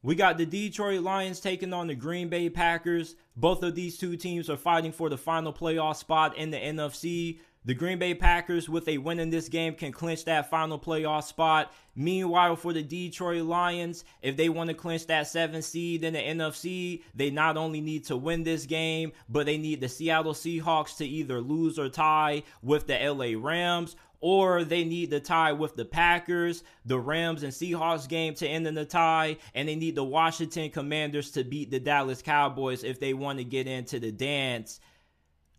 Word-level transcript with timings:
We 0.00 0.14
got 0.14 0.38
the 0.38 0.46
Detroit 0.46 1.02
Lions 1.02 1.40
taking 1.40 1.72
on 1.72 1.88
the 1.88 1.94
Green 1.96 2.28
Bay 2.28 2.48
Packers. 2.48 3.16
Both 3.36 3.64
of 3.64 3.74
these 3.74 3.98
two 3.98 4.16
teams 4.16 4.48
are 4.48 4.56
fighting 4.56 4.92
for 4.92 5.08
the 5.08 5.18
final 5.18 5.52
playoff 5.52 5.96
spot 5.96 6.36
in 6.36 6.52
the 6.52 6.56
NFC. 6.56 7.40
The 7.64 7.74
Green 7.74 7.98
Bay 7.98 8.14
Packers, 8.14 8.68
with 8.68 8.86
a 8.88 8.98
win 8.98 9.18
in 9.18 9.30
this 9.30 9.48
game, 9.48 9.74
can 9.74 9.90
clinch 9.90 10.24
that 10.24 10.48
final 10.48 10.78
playoff 10.78 11.24
spot. 11.24 11.72
Meanwhile, 11.96 12.54
for 12.56 12.72
the 12.72 12.82
Detroit 12.84 13.42
Lions, 13.42 14.04
if 14.22 14.36
they 14.36 14.48
want 14.48 14.68
to 14.68 14.74
clinch 14.74 15.08
that 15.08 15.26
seventh 15.26 15.64
seed 15.64 16.04
in 16.04 16.14
the 16.14 16.20
NFC, 16.20 17.02
they 17.14 17.30
not 17.30 17.56
only 17.56 17.80
need 17.80 18.04
to 18.04 18.16
win 18.16 18.44
this 18.44 18.66
game, 18.66 19.10
but 19.28 19.46
they 19.46 19.58
need 19.58 19.80
the 19.80 19.88
Seattle 19.88 20.32
Seahawks 20.32 20.96
to 20.98 21.04
either 21.04 21.40
lose 21.40 21.76
or 21.76 21.88
tie 21.88 22.44
with 22.62 22.86
the 22.86 22.96
LA 22.96 23.32
Rams, 23.36 23.96
or 24.20 24.64
they 24.64 24.84
need 24.84 25.10
the 25.10 25.20
tie 25.20 25.52
with 25.52 25.76
the 25.76 25.84
Packers, 25.84 26.64
the 26.84 26.98
Rams 26.98 27.42
and 27.42 27.52
Seahawks 27.52 28.08
game 28.08 28.34
to 28.34 28.48
end 28.48 28.66
in 28.66 28.74
the 28.74 28.84
tie, 28.84 29.36
and 29.54 29.68
they 29.68 29.76
need 29.76 29.94
the 29.94 30.04
Washington 30.04 30.70
Commanders 30.70 31.30
to 31.32 31.44
beat 31.44 31.70
the 31.70 31.80
Dallas 31.80 32.22
Cowboys 32.22 32.84
if 32.84 32.98
they 32.98 33.14
want 33.14 33.38
to 33.38 33.44
get 33.44 33.66
into 33.66 34.00
the 34.00 34.12
dance. 34.12 34.80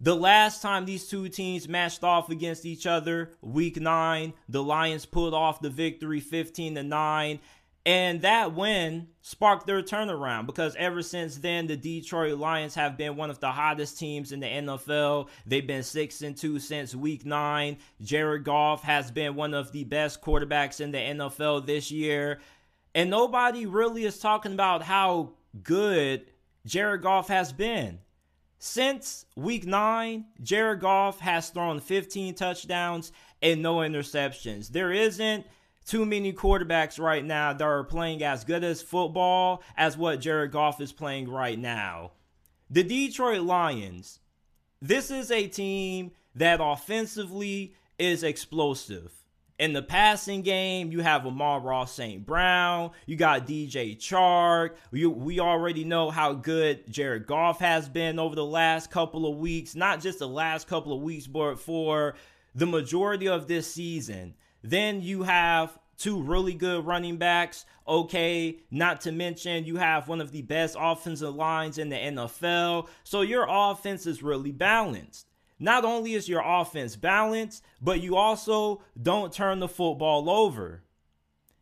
The 0.02 0.16
last 0.16 0.62
time 0.62 0.86
these 0.86 1.10
two 1.10 1.28
teams 1.28 1.68
matched 1.68 2.06
off 2.06 2.30
against 2.30 2.66
each 2.66 2.88
other, 2.88 3.34
week 3.42 3.82
9, 3.82 4.34
the 4.48 4.64
Lions 4.64 5.06
pulled 5.06 5.34
off 5.34 5.60
the 5.60 5.70
victory 5.70 6.22
15 6.22 6.76
to 6.76 6.84
9. 6.84 7.40
And 7.90 8.22
that 8.22 8.54
win 8.54 9.08
sparked 9.24 9.66
their 9.66 9.82
turnaround 9.82 10.46
because 10.46 10.76
ever 10.76 11.02
since 11.02 11.38
then, 11.38 11.66
the 11.66 11.76
Detroit 11.76 12.38
Lions 12.38 12.76
have 12.76 12.98
been 12.98 13.16
one 13.16 13.32
of 13.32 13.40
the 13.40 13.50
hottest 13.50 13.98
teams 13.98 14.32
in 14.32 14.42
the 14.42 14.46
NFL. 14.46 15.28
They've 15.48 15.66
been 15.66 15.82
6 15.82 16.22
and 16.22 16.38
2 16.38 16.60
since 16.60 16.94
week 16.94 17.26
9. 17.26 17.78
Jared 18.00 18.44
Goff 18.44 18.84
has 18.84 19.10
been 19.10 19.34
one 19.34 19.56
of 19.56 19.72
the 19.72 19.86
best 19.86 20.22
quarterbacks 20.22 20.80
in 20.80 20.92
the 20.92 21.00
NFL 21.00 21.66
this 21.66 21.90
year. 21.90 22.42
And 22.94 23.10
nobody 23.10 23.66
really 23.66 24.06
is 24.06 24.20
talking 24.20 24.54
about 24.54 24.84
how 24.84 25.32
good 25.64 26.32
Jared 26.68 27.02
Goff 27.02 27.28
has 27.30 27.52
been. 27.52 27.98
Since 28.60 29.26
week 29.36 29.66
9, 29.66 30.26
Jared 30.44 30.82
Goff 30.82 31.22
has 31.22 31.50
thrown 31.50 31.80
15 31.80 32.36
touchdowns 32.36 33.12
and 33.42 33.64
no 33.64 33.78
interceptions. 33.78 34.68
There 34.68 34.92
isn't 34.92 35.48
too 35.90 36.06
many 36.06 36.32
quarterbacks 36.32 37.00
right 37.00 37.26
now 37.26 37.52
that 37.52 37.64
are 37.64 37.84
playing 37.84 38.24
as 38.24 38.44
good 38.44 38.64
as 38.64 38.80
football 38.80 39.64
as 39.76 39.98
what 39.98 40.20
Jared 40.20 40.52
Goff 40.52 40.80
is 40.80 40.92
playing 40.92 41.28
right 41.28 41.58
now. 41.58 42.12
The 42.70 42.84
Detroit 42.84 43.42
Lions, 43.42 44.20
this 44.80 45.10
is 45.10 45.32
a 45.32 45.48
team 45.48 46.12
that 46.36 46.60
offensively 46.62 47.74
is 47.98 48.22
explosive. 48.22 49.12
In 49.58 49.74
the 49.74 49.82
passing 49.82 50.44
game, 50.44 50.92
you 50.92 51.02
have 51.02 51.26
Amon-Ra 51.26 51.86
St. 51.86 52.24
Brown. 52.24 52.92
You 53.08 53.16
got 53.16 53.48
DJ 53.48 53.98
Chark. 53.98 54.76
We, 54.92 55.08
we 55.08 55.40
already 55.40 55.86
know 55.86 56.12
how 56.12 56.34
good 56.34 56.84
Jared 56.88 57.26
Goff 57.26 57.60
has 57.62 57.90
been 57.90 58.20
over 58.20 58.36
the 58.36 58.46
last 58.46 58.92
couple 58.92 59.26
of 59.26 59.38
weeks. 59.38 59.74
Not 59.74 60.02
just 60.02 60.20
the 60.20 60.28
last 60.28 60.68
couple 60.68 60.94
of 60.94 61.02
weeks, 61.02 61.26
but 61.26 61.56
for 61.56 62.14
the 62.54 62.68
majority 62.68 63.28
of 63.28 63.48
this 63.48 63.74
season. 63.74 64.36
Then 64.64 65.02
you 65.02 65.24
have 65.24 65.78
two 65.98 66.22
really 66.22 66.54
good 66.54 66.86
running 66.86 67.18
backs. 67.18 67.66
Okay, 67.88 68.60
not 68.72 69.02
to 69.02 69.12
mention 69.12 69.66
you 69.66 69.78
have 69.78 70.08
one 70.08 70.22
of 70.22 70.32
the 70.32 70.42
best 70.42 70.76
offensive 70.80 71.36
lines 71.36 71.78
in 71.78 71.90
the 71.90 71.96
NFL. 71.96 72.88
So 73.04 73.22
your 73.22 73.46
offense 73.50 74.06
is 74.06 74.24
really 74.24 74.52
balanced. 74.52 75.28
Not 75.60 75.84
only 75.84 76.14
is 76.14 76.30
your 76.30 76.42
offense 76.44 76.96
balanced, 76.96 77.64
but 77.82 78.02
you 78.02 78.16
also 78.16 78.82
don't 79.02 79.34
turn 79.34 79.60
the 79.60 79.68
football 79.68 80.30
over. 80.30 80.84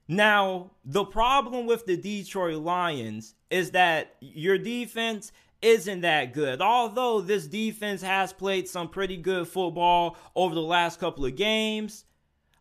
Now, 0.08 0.72
the 0.86 1.04
problem 1.04 1.66
with 1.66 1.86
the 1.86 1.98
Detroit 1.98 2.62
Lions 2.62 3.34
is 3.50 3.72
that 3.72 4.16
your 4.22 4.58
defense 4.58 5.32
isn't 5.62 6.02
that 6.02 6.34
good. 6.34 6.62
Although 6.62 7.22
this 7.22 7.48
defense 7.48 8.02
has 8.04 8.32
played 8.32 8.68
some 8.70 8.88
pretty 8.88 9.18
good 9.18 9.48
football 9.48 10.16
over 10.36 10.54
the 10.54 10.62
last 10.62 11.00
couple 11.00 11.26
of 11.26 11.36
games, 11.36 12.06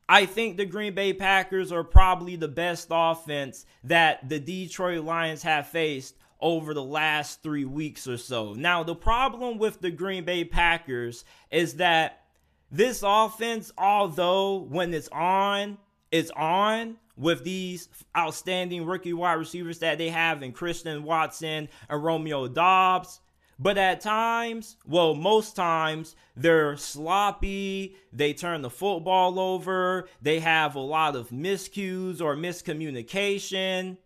I 0.08 0.26
think 0.26 0.56
the 0.56 0.66
Green 0.66 0.94
Bay 0.94 1.12
Packers 1.12 1.72
are 1.72 1.82
probably 1.82 2.36
the 2.36 2.48
best 2.48 2.88
offense 2.90 3.66
that 3.84 4.28
the 4.28 4.38
Detroit 4.38 5.04
Lions 5.04 5.42
have 5.42 5.66
faced 5.66 6.16
over 6.40 6.74
the 6.74 6.82
last 6.82 7.42
three 7.42 7.64
weeks 7.64 8.06
or 8.06 8.16
so. 8.16 8.52
Now, 8.54 8.82
the 8.82 8.94
problem 8.94 9.58
with 9.58 9.80
the 9.80 9.90
Green 9.90 10.24
Bay 10.24 10.44
Packers 10.44 11.24
is 11.50 11.74
that 11.74 12.24
this 12.70 13.02
offense, 13.04 13.72
although 13.76 14.58
when 14.58 14.92
it's 14.94 15.08
on, 15.08 15.78
it's 16.10 16.30
on 16.36 16.98
with 17.16 17.42
these 17.42 17.88
outstanding 18.16 18.84
rookie 18.84 19.12
wide 19.12 19.34
receivers 19.34 19.78
that 19.78 19.98
they 19.98 20.10
have 20.10 20.42
in 20.42 20.52
Christian 20.52 21.02
Watson 21.02 21.68
and 21.88 22.04
Romeo 22.04 22.46
Doubs. 22.46 23.20
But 23.58 23.78
at 23.78 24.02
times, 24.02 24.76
well, 24.86 25.14
most 25.14 25.56
times, 25.56 26.14
they're 26.36 26.76
sloppy. 26.76 27.96
They 28.12 28.34
turn 28.34 28.60
the 28.62 28.70
football 28.70 29.40
over. 29.40 30.08
They 30.20 30.40
have 30.40 30.74
a 30.74 30.80
lot 30.80 31.16
of 31.16 31.30
miscues 31.30 32.20
or 32.20 32.36
miscommunication. 32.36 33.96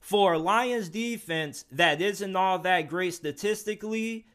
For 0.00 0.36
Lions 0.36 0.88
defense 0.88 1.64
that 1.70 2.02
isn't 2.02 2.36
all 2.36 2.58
that 2.58 2.88
great 2.88 3.14
statistically, 3.14 4.26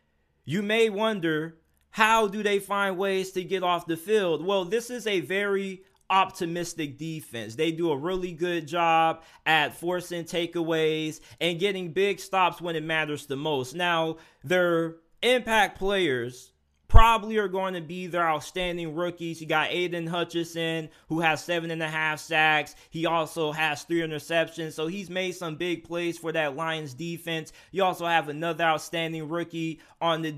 you 0.45 0.63
may 0.63 0.89
wonder 0.89 1.57
how 1.91 2.27
do 2.27 2.41
they 2.41 2.59
find 2.59 2.97
ways 2.97 3.31
to 3.33 3.43
get 3.43 3.61
off 3.61 3.85
the 3.85 3.97
field? 3.97 4.45
Well, 4.45 4.65
this 4.65 4.89
is 4.89 5.05
a 5.05 5.19
very 5.19 5.83
optimistic 6.09 6.97
defense. 6.97 7.55
They 7.55 7.71
do 7.71 7.91
a 7.91 7.97
really 7.97 8.31
good 8.31 8.67
job 8.67 9.23
at 9.45 9.75
forcing 9.75 10.23
takeaways 10.23 11.19
and 11.39 11.59
getting 11.59 11.91
big 11.91 12.19
stops 12.19 12.61
when 12.61 12.75
it 12.75 12.83
matters 12.83 13.25
the 13.25 13.35
most. 13.35 13.75
Now, 13.75 14.17
their 14.43 14.95
impact 15.21 15.77
players 15.77 16.51
probably 16.87 17.37
are 17.37 17.47
going 17.47 17.75
to 17.75 17.81
be 17.81 18.07
their 18.07 18.27
outstanding 18.27 18.95
rookies. 18.95 19.39
You 19.39 19.47
got 19.47 19.71
Aidan 19.71 20.07
Hutchinson, 20.07 20.89
who 21.07 21.19
has 21.19 21.43
seven 21.43 21.71
and 21.71 21.83
a 21.83 21.87
half 21.87 22.19
sacks. 22.19 22.75
He 22.89 23.05
also 23.05 23.51
has 23.51 23.83
three 23.83 24.01
interceptions, 24.01 24.73
so 24.73 24.87
he's 24.87 25.09
made 25.09 25.33
some 25.33 25.55
big 25.55 25.83
plays 25.83 26.17
for 26.17 26.31
that 26.31 26.55
Lions 26.55 26.95
defense. 26.95 27.53
You 27.71 27.83
also 27.83 28.07
have 28.07 28.27
another 28.27 28.63
outstanding 28.63 29.29
rookie 29.29 29.79
on 30.01 30.23
the 30.23 30.35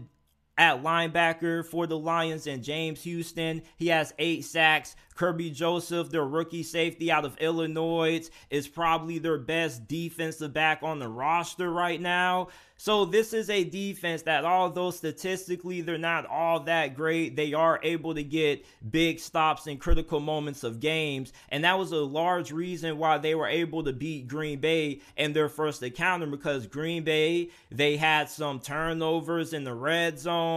at 0.61 0.83
linebacker 0.83 1.65
for 1.65 1.87
the 1.87 1.97
Lions 1.97 2.45
and 2.45 2.63
James 2.63 3.01
Houston. 3.01 3.63
He 3.77 3.87
has 3.87 4.13
eight 4.19 4.45
sacks. 4.45 4.95
Kerby 5.15 5.53
Joseph, 5.53 6.09
their 6.09 6.25
rookie 6.25 6.63
safety 6.63 7.11
out 7.11 7.25
of 7.25 7.37
Illinois, 7.37 8.29
is 8.51 8.67
probably 8.67 9.17
their 9.17 9.39
best 9.39 9.87
defensive 9.87 10.53
back 10.53 10.83
on 10.83 10.99
the 10.99 11.09
roster 11.09 11.71
right 11.71 11.99
now. 11.99 12.49
So 12.77 13.05
this 13.05 13.31
is 13.31 13.51
a 13.51 13.63
defense 13.63 14.23
that 14.23 14.43
although 14.43 14.89
statistically 14.89 15.81
they're 15.81 15.99
not 15.99 16.25
all 16.25 16.61
that 16.61 16.95
great, 16.95 17.35
they 17.35 17.53
are 17.53 17.79
able 17.83 18.15
to 18.15 18.23
get 18.23 18.65
big 18.89 19.19
stops 19.19 19.67
in 19.67 19.77
critical 19.77 20.19
moments 20.19 20.63
of 20.63 20.79
games. 20.79 21.31
And 21.49 21.63
that 21.63 21.77
was 21.77 21.91
a 21.91 21.97
large 21.97 22.51
reason 22.51 22.97
why 22.97 23.19
they 23.19 23.35
were 23.35 23.45
able 23.45 23.83
to 23.83 23.93
beat 23.93 24.27
Green 24.27 24.59
Bay 24.59 25.01
in 25.15 25.33
their 25.33 25.47
first 25.47 25.83
encounter 25.83 26.25
because 26.25 26.65
Green 26.65 27.03
Bay, 27.03 27.49
they 27.69 27.97
had 27.97 28.29
some 28.29 28.59
turnovers 28.59 29.53
in 29.53 29.63
the 29.63 29.75
red 29.75 30.17
zone. 30.17 30.50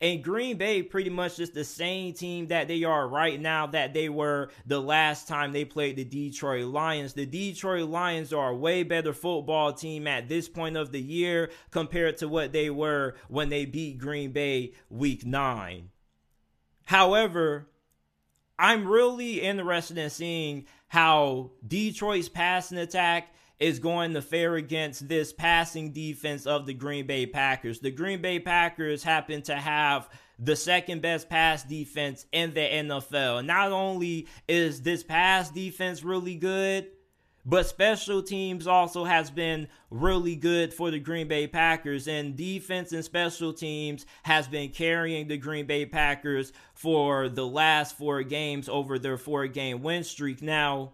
And 0.00 0.22
Green 0.22 0.56
Bay 0.56 0.82
pretty 0.82 1.10
much 1.10 1.36
just 1.36 1.54
the 1.54 1.64
same 1.64 2.12
team 2.12 2.48
that 2.48 2.68
they 2.68 2.84
are 2.84 3.08
right 3.08 3.40
now 3.40 3.66
that 3.68 3.94
they 3.94 4.08
were 4.08 4.50
the 4.66 4.80
last 4.80 5.28
time 5.28 5.52
they 5.52 5.64
played 5.64 5.96
the 5.96 6.04
Detroit 6.04 6.66
Lions. 6.66 7.14
The 7.14 7.26
Detroit 7.26 7.88
Lions 7.88 8.32
are 8.32 8.50
a 8.50 8.56
way 8.56 8.82
better 8.82 9.12
football 9.12 9.72
team 9.72 10.06
at 10.06 10.28
this 10.28 10.48
point 10.48 10.76
of 10.76 10.92
the 10.92 11.00
year 11.00 11.50
compared 11.70 12.18
to 12.18 12.28
what 12.28 12.52
they 12.52 12.70
were 12.70 13.14
when 13.28 13.48
they 13.48 13.64
beat 13.64 13.98
Green 13.98 14.32
Bay 14.32 14.72
week 14.90 15.24
nine. 15.24 15.90
However, 16.84 17.68
I'm 18.58 18.88
really 18.88 19.40
interested 19.40 19.98
in 19.98 20.10
seeing 20.10 20.66
how 20.88 21.50
Detroit's 21.66 22.28
passing 22.28 22.78
attack 22.78 23.32
is 23.60 23.78
going 23.78 24.14
to 24.14 24.22
fare 24.22 24.54
against 24.54 25.08
this 25.08 25.32
passing 25.32 25.92
defense 25.92 26.46
of 26.46 26.66
the 26.66 26.74
Green 26.74 27.06
Bay 27.06 27.26
Packers. 27.26 27.80
The 27.80 27.90
Green 27.90 28.22
Bay 28.22 28.38
Packers 28.38 29.02
happen 29.02 29.42
to 29.42 29.56
have 29.56 30.08
the 30.38 30.54
second 30.54 31.02
best 31.02 31.28
pass 31.28 31.64
defense 31.64 32.26
in 32.32 32.54
the 32.54 32.60
NFL. 32.60 33.44
Not 33.44 33.72
only 33.72 34.28
is 34.46 34.82
this 34.82 35.02
pass 35.02 35.50
defense 35.50 36.04
really 36.04 36.36
good, 36.36 36.86
but 37.44 37.66
special 37.66 38.22
teams 38.22 38.66
also 38.66 39.04
has 39.04 39.30
been 39.30 39.68
really 39.90 40.36
good 40.36 40.74
for 40.74 40.90
the 40.90 40.98
Green 40.98 41.28
Bay 41.28 41.46
Packers, 41.46 42.06
and 42.06 42.36
defense 42.36 42.92
and 42.92 43.02
special 43.02 43.54
teams 43.54 44.04
has 44.22 44.46
been 44.46 44.68
carrying 44.68 45.28
the 45.28 45.38
Green 45.38 45.66
Bay 45.66 45.86
Packers 45.86 46.52
for 46.74 47.28
the 47.28 47.46
last 47.46 47.96
four 47.96 48.22
games 48.22 48.68
over 48.68 48.98
their 48.98 49.16
four 49.16 49.46
game 49.46 49.82
win 49.82 50.04
streak. 50.04 50.42
Now, 50.42 50.92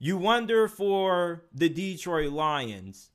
you 0.00 0.16
wonder 0.16 0.66
for 0.66 1.44
the 1.52 1.68
Detroit 1.68 2.32
Lions 2.32 3.10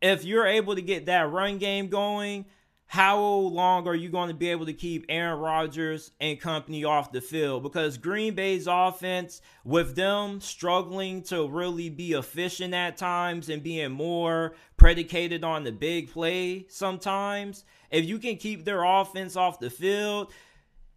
if 0.00 0.24
you're 0.24 0.46
able 0.46 0.74
to 0.74 0.82
get 0.82 1.06
that 1.06 1.30
run 1.30 1.58
game 1.58 1.88
going, 1.88 2.46
how 2.86 3.20
long 3.20 3.86
are 3.86 3.94
you 3.94 4.08
going 4.08 4.28
to 4.28 4.34
be 4.34 4.48
able 4.48 4.64
to 4.64 4.72
keep 4.72 5.04
Aaron 5.08 5.38
Rodgers 5.38 6.10
and 6.20 6.40
company 6.40 6.84
off 6.84 7.12
the 7.12 7.20
field? 7.20 7.62
Because 7.62 7.98
Green 7.98 8.34
Bay's 8.34 8.66
offense, 8.66 9.42
with 9.62 9.94
them 9.94 10.40
struggling 10.40 11.22
to 11.24 11.46
really 11.48 11.90
be 11.90 12.12
efficient 12.12 12.72
at 12.72 12.96
times 12.96 13.50
and 13.50 13.62
being 13.62 13.90
more 13.90 14.54
predicated 14.78 15.44
on 15.44 15.64
the 15.64 15.72
big 15.72 16.10
play 16.10 16.66
sometimes, 16.70 17.64
if 17.90 18.06
you 18.06 18.18
can 18.18 18.36
keep 18.36 18.64
their 18.64 18.84
offense 18.84 19.36
off 19.36 19.60
the 19.60 19.70
field, 19.70 20.32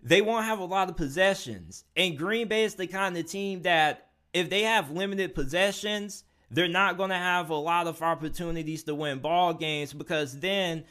they 0.01 0.21
won't 0.21 0.45
have 0.45 0.59
a 0.59 0.65
lot 0.65 0.89
of 0.89 0.95
possessions. 0.95 1.83
And 1.97 2.17
Green 2.17 2.47
Bay 2.47 2.63
is 2.63 2.75
the 2.75 2.87
kind 2.87 3.17
of 3.17 3.25
team 3.25 3.63
that 3.63 4.10
if 4.33 4.49
they 4.49 4.63
have 4.63 4.91
limited 4.91 5.35
possessions, 5.35 6.23
they're 6.49 6.67
not 6.67 6.97
going 6.97 7.09
to 7.09 7.15
have 7.15 7.49
a 7.49 7.55
lot 7.55 7.87
of 7.87 8.01
opportunities 8.01 8.83
to 8.83 8.95
win 8.95 9.19
ball 9.19 9.53
games 9.53 9.93
because 9.93 10.39
then 10.39 10.83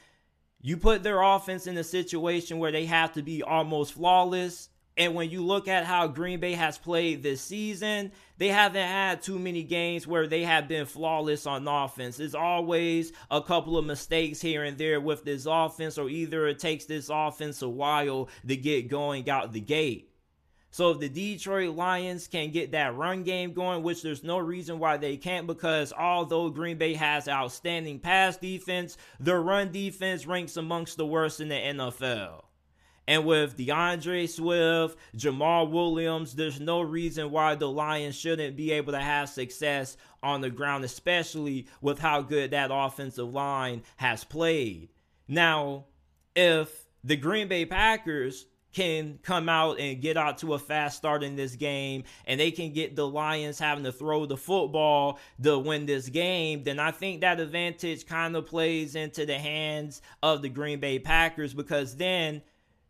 you 0.62 0.76
put 0.76 1.02
their 1.02 1.22
offense 1.22 1.66
in 1.66 1.76
a 1.78 1.84
situation 1.84 2.58
where 2.58 2.72
they 2.72 2.86
have 2.86 3.12
to 3.12 3.22
be 3.22 3.42
almost 3.42 3.94
flawless. 3.94 4.68
And 4.96 5.14
when 5.14 5.30
you 5.30 5.42
look 5.42 5.68
at 5.68 5.84
how 5.84 6.08
Green 6.08 6.40
Bay 6.40 6.52
has 6.52 6.76
played 6.76 7.22
this 7.22 7.40
season, 7.40 8.12
they 8.36 8.48
haven't 8.48 8.86
had 8.86 9.22
too 9.22 9.38
many 9.38 9.62
games 9.62 10.06
where 10.06 10.26
they 10.26 10.42
have 10.44 10.68
been 10.68 10.84
flawless 10.84 11.46
on 11.46 11.66
offense. 11.66 12.18
There's 12.18 12.34
always 12.34 13.12
a 13.30 13.40
couple 13.40 13.78
of 13.78 13.86
mistakes 13.86 14.42
here 14.42 14.64
and 14.64 14.76
there 14.76 15.00
with 15.00 15.24
this 15.24 15.46
offense, 15.46 15.96
or 15.96 16.10
either 16.10 16.46
it 16.48 16.58
takes 16.58 16.84
this 16.84 17.08
offense 17.10 17.62
a 17.62 17.68
while 17.68 18.28
to 18.46 18.56
get 18.56 18.88
going 18.88 19.30
out 19.30 19.52
the 19.52 19.60
gate. 19.60 20.09
So 20.70 20.90
if 20.90 21.00
the 21.00 21.08
Detroit 21.08 21.74
Lions 21.74 22.28
can 22.28 22.50
get 22.50 22.72
that 22.72 22.94
run 22.94 23.24
game 23.24 23.52
going, 23.52 23.82
which 23.82 24.02
there's 24.02 24.22
no 24.22 24.38
reason 24.38 24.78
why 24.78 24.96
they 24.96 25.16
can't, 25.16 25.46
because 25.46 25.92
although 25.92 26.48
Green 26.50 26.78
Bay 26.78 26.94
has 26.94 27.26
outstanding 27.26 27.98
pass 27.98 28.36
defense, 28.36 28.96
their 29.18 29.42
run 29.42 29.72
defense 29.72 30.26
ranks 30.26 30.56
amongst 30.56 30.96
the 30.96 31.06
worst 31.06 31.40
in 31.40 31.48
the 31.48 31.56
NFL. 31.56 32.44
And 33.08 33.26
with 33.26 33.56
D'Andre 33.56 34.28
Swift, 34.28 34.96
Jamaal 35.16 35.68
Williams, 35.72 36.34
there's 36.34 36.60
no 36.60 36.80
reason 36.80 37.32
why 37.32 37.56
the 37.56 37.68
Lions 37.68 38.14
shouldn't 38.14 38.54
be 38.54 38.70
able 38.70 38.92
to 38.92 39.00
have 39.00 39.28
success 39.28 39.96
on 40.22 40.40
the 40.40 40.50
ground, 40.50 40.84
especially 40.84 41.66
with 41.80 41.98
how 41.98 42.22
good 42.22 42.52
that 42.52 42.70
offensive 42.72 43.32
line 43.34 43.82
has 43.96 44.22
played. 44.22 44.90
Now, 45.26 45.86
if 46.36 46.86
the 47.02 47.16
Green 47.16 47.48
Bay 47.48 47.66
Packers 47.66 48.46
can 48.72 49.18
come 49.22 49.48
out 49.48 49.80
and 49.80 50.00
get 50.00 50.16
out 50.16 50.38
to 50.38 50.54
a 50.54 50.58
fast 50.58 50.96
start 50.96 51.22
in 51.22 51.36
this 51.36 51.56
game 51.56 52.04
and 52.26 52.38
they 52.38 52.50
can 52.50 52.72
get 52.72 52.94
the 52.94 53.06
Lions 53.06 53.58
having 53.58 53.84
to 53.84 53.92
throw 53.92 54.26
the 54.26 54.36
football 54.36 55.18
to 55.42 55.58
win 55.58 55.86
this 55.86 56.08
game, 56.08 56.62
then 56.62 56.78
I 56.78 56.90
think 56.90 57.20
that 57.20 57.40
advantage 57.40 58.06
kind 58.06 58.36
of 58.36 58.46
plays 58.46 58.94
into 58.94 59.26
the 59.26 59.38
hands 59.38 60.02
of 60.22 60.42
the 60.42 60.48
Green 60.48 60.80
Bay 60.80 60.98
Packers 60.98 61.54
because 61.54 61.96
then 61.96 62.42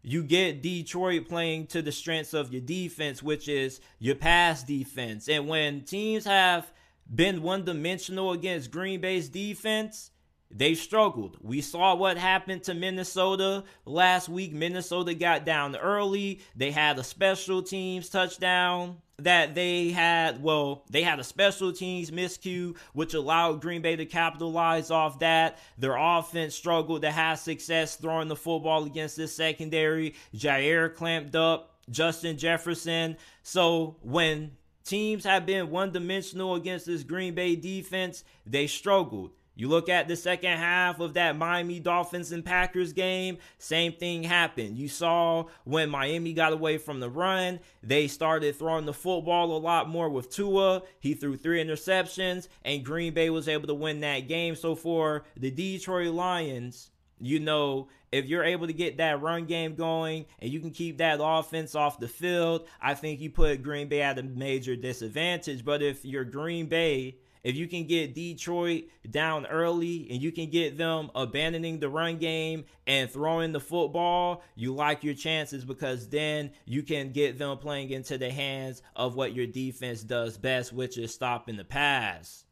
you 0.03 0.23
get 0.23 0.63
Detroit 0.63 1.29
playing 1.29 1.67
to 1.69 1.83
the 1.83 1.93
strengths 1.93 2.35
of 2.35 2.53
your 2.53 2.63
defense, 2.63 3.23
which 3.23 3.49
is 3.49 3.81
your 3.99 4.15
pass 4.15 4.63
defense. 4.63 5.29
And 5.29 5.47
when 5.47 5.83
teams 5.83 6.25
have 6.25 6.71
been 7.13 7.43
one 7.43 7.65
dimensional 7.65 8.33
against 8.33 8.71
Green 8.71 9.01
Bay's 9.01 9.29
defense, 9.29 10.11
they 10.51 10.75
struggled. 10.75 11.37
We 11.41 11.61
saw 11.61 11.95
what 11.95 12.17
happened 12.17 12.65
to 12.65 12.75
Minnesota 12.75 13.65
last 13.85 14.29
week. 14.29 14.53
Minnesota 14.53 15.15
got 15.15 15.45
down 15.45 15.77
early. 15.77 16.41
They 16.57 16.71
had 16.71 16.99
a 16.99 17.05
special 17.05 17.63
teams 17.63 18.09
touchdown 18.09 18.97
that 19.19 19.55
they 19.55 19.91
had. 19.91 20.43
Well, 20.43 20.85
they 20.91 21.03
had 21.03 21.21
a 21.21 21.25
special 21.25 21.73
teams 21.73 22.11
miscue, 22.11 22.77
which 22.95 23.15
allowed 23.15 23.61
Green 23.61 23.83
Bay 23.83 23.97
to 23.97 24.07
capitalize 24.07 24.91
off 24.91 25.21
that. 25.21 25.59
Their 25.79 25.97
offense 25.97 26.55
struggled 26.55 27.03
to 27.03 27.11
have 27.11 27.39
success 27.39 27.97
throwing 27.97 28.29
the 28.29 28.37
football 28.37 28.85
against 28.85 29.17
this 29.17 29.35
secondary. 29.35 30.15
Jaire 30.35 30.95
clamped 30.95 31.37
up. 31.37 31.71
Justin 31.91 32.39
Jefferson. 32.39 33.17
So 33.43 33.97
when 34.03 34.53
teams 34.85 35.25
have 35.25 35.45
been 35.45 35.71
one 35.71 35.93
dimensional 35.93 36.55
against 36.55 36.87
this 36.87 37.03
Green 37.03 37.35
Bay 37.35 37.57
defense, 37.57 38.25
they 38.47 38.67
struggled. 38.67 39.33
You 39.55 39.69
look 39.69 39.89
at 39.89 40.09
the 40.09 40.17
second 40.17 40.57
half 40.57 41.01
of 41.01 41.15
that 41.15 41.37
Miami 41.37 41.81
Dolphins 41.81 42.33
and 42.33 42.45
Packers 42.45 42.93
game, 42.93 43.39
same 43.59 43.93
thing 43.93 44.23
happened. 44.23 44.79
You 44.79 44.89
saw 44.89 45.47
when 45.65 45.91
Miami 45.91 46.33
got 46.33 46.53
away 46.53 46.79
from 46.79 47.01
the 47.01 47.11
run, 47.11 47.61
they 47.83 48.09
started 48.09 48.57
throwing 48.57 48.87
the 48.87 48.95
football 48.95 49.55
a 49.55 49.59
lot 49.59 49.89
more 49.89 50.09
with 50.09 50.31
Tua. 50.31 50.83
He 51.01 51.15
threw 51.15 51.37
three 51.37 51.63
interceptions, 51.63 52.49
and 52.65 52.85
Green 52.85 53.13
Bay 53.13 53.29
was 53.29 53.49
able 53.49 53.67
to 53.67 53.75
win 53.75 54.01
that 54.01 54.29
game. 54.29 54.55
So 54.55 54.75
for 54.75 55.25
the 55.37 55.51
Detroit 55.51 56.15
Lions, 56.15 56.91
you 57.21 57.39
know, 57.39 57.89
if 58.13 58.27
you're 58.27 58.45
able 58.45 58.67
to 58.67 58.73
get 58.73 58.97
that 58.97 59.21
run 59.21 59.45
game 59.45 59.75
going 59.75 60.27
and 60.41 60.51
you 60.51 60.59
can 60.59 60.71
keep 60.71 60.99
that 60.99 61.21
offense 61.23 61.75
off 61.75 62.01
the 62.01 62.09
field, 62.09 62.67
I 62.81 62.95
think 62.95 63.21
you 63.21 63.31
put 63.31 63.63
Green 63.63 63.89
Bay 63.89 64.03
at 64.03 64.19
a 64.19 64.23
major 64.23 64.75
disadvantage. 64.75 65.65
But 65.65 65.83
if 65.83 66.05
you're 66.05 66.25
Green 66.25 66.67
Bay, 66.67 67.19
if 67.43 67.57
you 67.57 67.67
can 67.67 67.87
get 67.87 68.15
Detroit 68.15 68.85
down 69.09 69.47
early 69.47 70.07
and 70.11 70.21
you 70.21 70.33
can 70.33 70.51
get 70.51 70.77
them 70.77 71.11
abandoning 71.15 71.81
the 71.81 71.89
run 71.89 72.19
game 72.19 72.65
and 72.87 73.11
throwing 73.11 73.53
the 73.53 73.61
football, 73.61 74.43
you 74.55 74.75
like 74.75 75.05
your 75.05 75.15
chances 75.15 75.65
because 75.65 76.09
then 76.09 76.51
you 76.67 76.83
can 76.83 77.13
get 77.13 77.39
them 77.39 77.57
playing 77.59 77.91
into 77.91 78.19
the 78.19 78.31
hands 78.31 78.83
of 78.95 79.15
what 79.17 79.35
your 79.35 79.47
defense 79.47 80.03
does 80.03 80.37
best, 80.37 80.73
which 80.73 80.99
is 80.99 81.15
stopping 81.15 81.57
the 81.57 81.65
pass. 81.65 82.45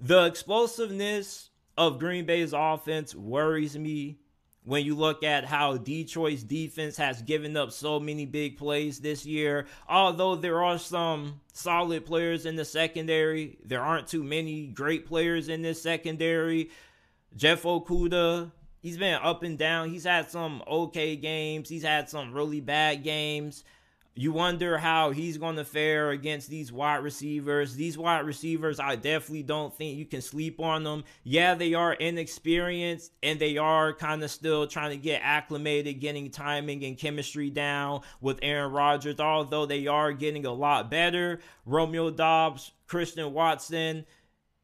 The 0.00 0.26
explosiveness 0.26 1.50
of 1.76 1.98
Green 1.98 2.24
Bay's 2.24 2.52
offense 2.52 3.14
worries 3.14 3.76
me 3.76 4.18
when 4.68 4.84
you 4.84 4.94
look 4.94 5.22
at 5.22 5.46
how 5.46 5.78
Detroit's 5.78 6.42
defense 6.42 6.98
has 6.98 7.22
given 7.22 7.56
up 7.56 7.72
so 7.72 7.98
many 7.98 8.26
big 8.26 8.58
plays 8.58 9.00
this 9.00 9.24
year. 9.24 9.64
Although 9.88 10.36
there 10.36 10.62
are 10.62 10.78
some 10.78 11.40
solid 11.54 12.04
players 12.04 12.44
in 12.44 12.54
the 12.54 12.66
secondary, 12.66 13.56
there 13.64 13.80
aren't 13.80 14.08
too 14.08 14.22
many 14.22 14.66
great 14.66 15.06
players 15.06 15.48
in 15.48 15.62
this 15.62 15.80
secondary. 15.80 16.68
Jeff 17.34 17.62
Okudah, 17.62 18.52
he's 18.82 18.98
been 18.98 19.18
up 19.22 19.42
and 19.42 19.56
down. 19.56 19.88
He's 19.88 20.04
had 20.04 20.30
some 20.30 20.62
okay 20.68 21.16
games, 21.16 21.70
he's 21.70 21.82
had 21.82 22.10
some 22.10 22.34
really 22.34 22.60
bad 22.60 23.02
games. 23.02 23.64
You 24.18 24.32
wonder 24.32 24.78
how 24.78 25.12
he's 25.12 25.38
going 25.38 25.54
to 25.54 25.64
fare 25.64 26.10
against 26.10 26.50
these 26.50 26.72
wide 26.72 27.04
receivers. 27.04 27.76
These 27.76 27.96
wide 27.96 28.26
receivers, 28.26 28.80
I 28.80 28.96
definitely 28.96 29.44
don't 29.44 29.72
think 29.72 29.96
you 29.96 30.06
can 30.06 30.22
sleep 30.22 30.58
on 30.58 30.82
them. 30.82 31.04
Yeah, 31.22 31.54
they 31.54 31.74
are 31.74 31.92
inexperienced 31.92 33.12
and 33.22 33.38
they 33.38 33.58
are 33.58 33.92
kind 33.92 34.24
of 34.24 34.32
still 34.32 34.66
trying 34.66 34.90
to 34.90 34.96
get 34.96 35.20
acclimated, 35.22 36.00
getting 36.00 36.32
timing 36.32 36.84
and 36.84 36.98
chemistry 36.98 37.48
down 37.48 38.00
with 38.20 38.40
Aaron 38.42 38.72
Rodgers, 38.72 39.20
although 39.20 39.66
they 39.66 39.86
are 39.86 40.12
getting 40.12 40.46
a 40.46 40.52
lot 40.52 40.90
better. 40.90 41.38
Romeo 41.64 42.10
Doubs, 42.10 42.72
Christian 42.88 43.32
Watson, 43.32 44.04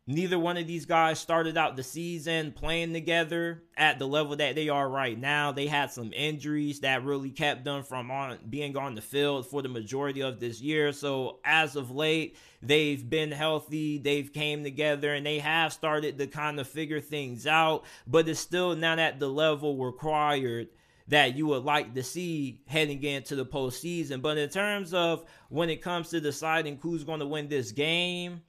Neither 0.07 0.39
one 0.39 0.59
of 0.59 0.67
these 0.67 0.85
guys 0.85 1.19
started 1.19 1.57
out 1.57 1.77
the 1.77 1.83
season 1.83 2.53
playing 2.53 2.93
together 2.93 3.63
at 3.75 3.99
the 3.99 4.07
level 4.07 4.37
that 4.37 4.55
they 4.55 4.69
are 4.69 4.87
right 4.87 5.19
now. 5.19 5.51
They 5.51 5.67
had 5.67 5.93
some 5.93 6.13
injuries 6.13 6.81
that 6.81 7.05
really 7.05 7.31
kept 7.31 7.65
them 7.65 7.83
from 7.83 8.11
on 8.11 8.39
being 8.51 8.77
on 8.77 8.97
the 8.97 9.01
field 9.01 9.47
for 9.47 9.63
the 9.63 9.71
majority 9.71 10.21
of 10.21 10.41
this 10.41 10.61
year. 10.61 10.93
So 10.93 11.39
as 11.43 11.75
of 11.75 11.91
late, 11.91 12.37
they've 12.61 13.09
been 13.09 13.33
healthy, 13.33 13.97
they've 13.97 14.31
came 14.31 14.63
together 14.63 15.15
and 15.15 15.25
they 15.25 15.39
have 15.39 15.73
started 15.73 16.19
to 16.19 16.27
kind 16.27 16.61
of 16.61 16.69
figure 16.69 17.01
things 17.01 17.47
out, 17.47 17.85
but 18.07 18.29
it's 18.29 18.39
still 18.39 18.77
not 18.77 18.99
at 18.99 19.19
the 19.19 19.29
level 19.29 19.83
required 19.83 20.69
that 21.09 21.35
you 21.35 21.47
would 21.47 21.65
like 21.65 21.95
to 21.95 22.03
see 22.03 22.61
heading 22.67 23.03
into 23.03 23.37
the 23.37 23.47
postseason. 23.47 24.21
But 24.21 24.37
in 24.37 24.51
terms 24.51 24.93
of 24.93 25.25
when 25.49 25.71
it 25.71 25.81
comes 25.81 26.11
to 26.11 26.21
deciding 26.21 26.77
who's 26.83 27.05
going 27.05 27.21
to 27.21 27.27
win 27.27 27.49
this 27.49 27.73
game, 27.73 28.43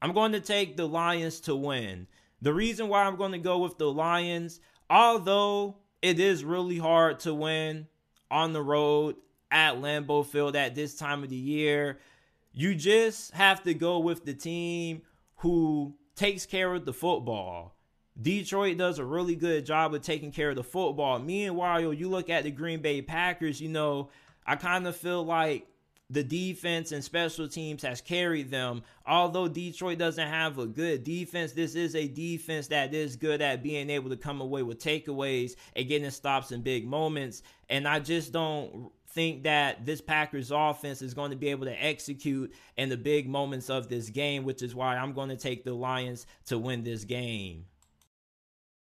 I'm 0.00 0.12
going 0.12 0.32
to 0.32 0.40
take 0.40 0.76
the 0.76 0.86
Lions 0.86 1.40
to 1.42 1.56
win. 1.56 2.06
The 2.42 2.52
reason 2.52 2.88
why 2.88 3.04
I'm 3.04 3.16
going 3.16 3.32
to 3.32 3.38
go 3.38 3.58
with 3.58 3.78
the 3.78 3.90
Lions, 3.90 4.60
although 4.90 5.76
it 6.02 6.20
is 6.20 6.44
really 6.44 6.78
hard 6.78 7.20
to 7.20 7.34
win 7.34 7.86
on 8.30 8.52
the 8.52 8.62
road 8.62 9.16
at 9.50 9.76
Lambeau 9.76 10.24
Field 10.24 10.54
at 10.56 10.74
this 10.74 10.94
time 10.94 11.22
of 11.22 11.30
the 11.30 11.36
year, 11.36 11.98
you 12.52 12.74
just 12.74 13.32
have 13.32 13.62
to 13.64 13.74
go 13.74 13.98
with 13.98 14.24
the 14.24 14.34
team 14.34 15.02
who 15.36 15.94
takes 16.14 16.46
care 16.46 16.72
of 16.74 16.84
the 16.84 16.92
football. 16.92 17.74
Detroit 18.20 18.78
does 18.78 18.98
a 18.98 19.04
really 19.04 19.34
good 19.34 19.66
job 19.66 19.94
of 19.94 20.02
taking 20.02 20.32
care 20.32 20.50
of 20.50 20.56
the 20.56 20.64
football. 20.64 21.18
Meanwhile, 21.18 21.92
you 21.92 22.08
look 22.08 22.30
at 22.30 22.44
the 22.44 22.50
Green 22.50 22.80
Bay 22.80 23.02
Packers, 23.02 23.60
you 23.60 23.68
know, 23.68 24.08
I 24.46 24.56
kind 24.56 24.86
of 24.86 24.96
feel 24.96 25.24
like 25.24 25.66
the 26.08 26.22
defense 26.22 26.92
and 26.92 27.02
special 27.02 27.48
teams 27.48 27.82
has 27.82 28.00
carried 28.00 28.50
them. 28.50 28.82
Although 29.06 29.48
Detroit 29.48 29.98
doesn't 29.98 30.28
have 30.28 30.58
a 30.58 30.66
good 30.66 31.02
defense, 31.02 31.52
this 31.52 31.74
is 31.74 31.96
a 31.96 32.06
defense 32.06 32.68
that 32.68 32.94
is 32.94 33.16
good 33.16 33.42
at 33.42 33.62
being 33.62 33.90
able 33.90 34.10
to 34.10 34.16
come 34.16 34.40
away 34.40 34.62
with 34.62 34.78
takeaways 34.78 35.56
and 35.74 35.88
getting 35.88 36.10
stops 36.10 36.52
in 36.52 36.62
big 36.62 36.86
moments. 36.86 37.42
And 37.68 37.88
I 37.88 37.98
just 37.98 38.32
don't 38.32 38.92
think 39.08 39.44
that 39.44 39.84
this 39.84 40.00
Packers 40.00 40.52
offense 40.52 41.02
is 41.02 41.14
going 41.14 41.30
to 41.30 41.36
be 41.36 41.48
able 41.48 41.66
to 41.66 41.84
execute 41.84 42.54
in 42.76 42.88
the 42.88 42.96
big 42.96 43.28
moments 43.28 43.68
of 43.68 43.88
this 43.88 44.10
game, 44.10 44.44
which 44.44 44.62
is 44.62 44.74
why 44.74 44.96
I'm 44.96 45.12
going 45.12 45.30
to 45.30 45.36
take 45.36 45.64
the 45.64 45.74
Lions 45.74 46.26
to 46.46 46.58
win 46.58 46.84
this 46.84 47.04
game. 47.04 47.64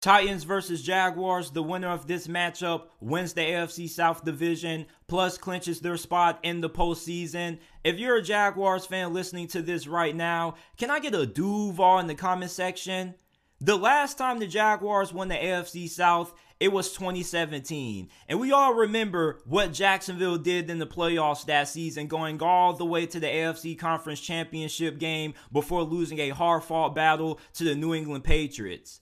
Titans 0.01 0.45
versus 0.45 0.81
Jaguars. 0.81 1.51
The 1.51 1.61
winner 1.61 1.89
of 1.89 2.07
this 2.07 2.27
matchup 2.27 2.83
wins 3.01 3.33
the 3.33 3.41
AFC 3.41 3.89
South 3.89 4.23
Division, 4.23 4.85
plus 5.07 5.37
clinches 5.37 5.81
their 5.81 5.97
spot 5.97 6.39
in 6.43 6.61
the 6.61 6.69
postseason. 6.69 7.59
If 7.83 7.99
you're 7.99 8.17
a 8.17 8.21
Jaguars 8.21 8.85
fan 8.85 9.13
listening 9.13 9.47
to 9.49 9.61
this 9.61 9.87
right 9.87 10.15
now, 10.15 10.55
can 10.77 10.89
I 10.89 10.99
get 10.99 11.15
a 11.15 11.25
Duval 11.25 11.99
in 11.99 12.07
the 12.07 12.15
comment 12.15 12.51
section? 12.51 13.15
The 13.59 13.75
last 13.75 14.17
time 14.17 14.39
the 14.39 14.47
Jaguars 14.47 15.11
won 15.11 15.27
the 15.27 15.35
AFC 15.35 15.89
South, 15.89 16.33
it 16.61 16.71
was 16.71 16.93
2017. 16.93 18.07
And 18.29 18.39
we 18.39 18.53
all 18.53 18.73
remember 18.73 19.41
what 19.43 19.73
Jacksonville 19.73 20.37
did 20.37 20.69
in 20.69 20.79
the 20.79 20.87
playoffs 20.87 21.45
that 21.47 21.67
season, 21.67 22.07
going 22.07 22.41
all 22.41 22.71
the 22.71 22.85
way 22.85 23.05
to 23.05 23.19
the 23.19 23.27
AFC 23.27 23.77
Conference 23.77 24.21
Championship 24.21 24.97
game 24.97 25.33
before 25.51 25.83
losing 25.83 26.19
a 26.19 26.29
hard 26.29 26.63
fought 26.63 26.95
battle 26.95 27.37
to 27.55 27.65
the 27.65 27.75
New 27.75 27.93
England 27.93 28.23
Patriots. 28.23 29.01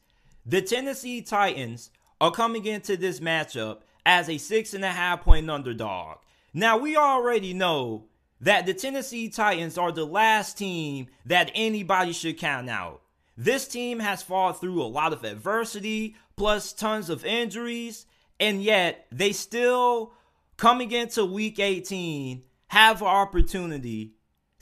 The 0.50 0.62
Tennessee 0.62 1.22
Titans 1.22 1.92
are 2.22 2.32
coming 2.32 2.66
into 2.66 2.96
this 2.96 3.20
matchup 3.20 3.80
as 4.06 4.30
a 4.30 4.38
six 4.38 4.74
and 4.74 4.86
a 4.86 4.92
half 4.92 5.26
point 5.26 5.50
underdog. 5.50 6.20
Now, 6.54 6.78
we 6.78 6.96
already 6.96 7.54
know 7.54 8.06
that 8.40 8.66
the 8.66 8.74
Tennessee 8.74 9.28
Titans 9.28 9.78
are 9.78 9.92
the 9.92 10.06
last 10.06 10.58
team 10.58 11.08
that 11.26 11.52
anybody 11.54 12.14
should 12.14 12.38
count 12.38 12.70
out. 12.70 13.02
This 13.36 13.68
team 13.68 14.00
has 14.00 14.24
fought 14.24 14.62
through 14.62 14.82
a 14.82 14.88
lot 14.88 15.12
of 15.12 15.26
adversity, 15.26 16.16
plus 16.38 16.72
tons 16.72 17.10
of 17.10 17.26
injuries, 17.26 18.06
and 18.40 18.64
yet 18.64 19.06
they 19.12 19.34
still, 19.34 20.14
coming 20.56 20.94
into 20.94 21.26
week 21.26 21.60
18, 21.60 22.42
have 22.68 23.02
an 23.02 23.08
opportunity 23.08 24.14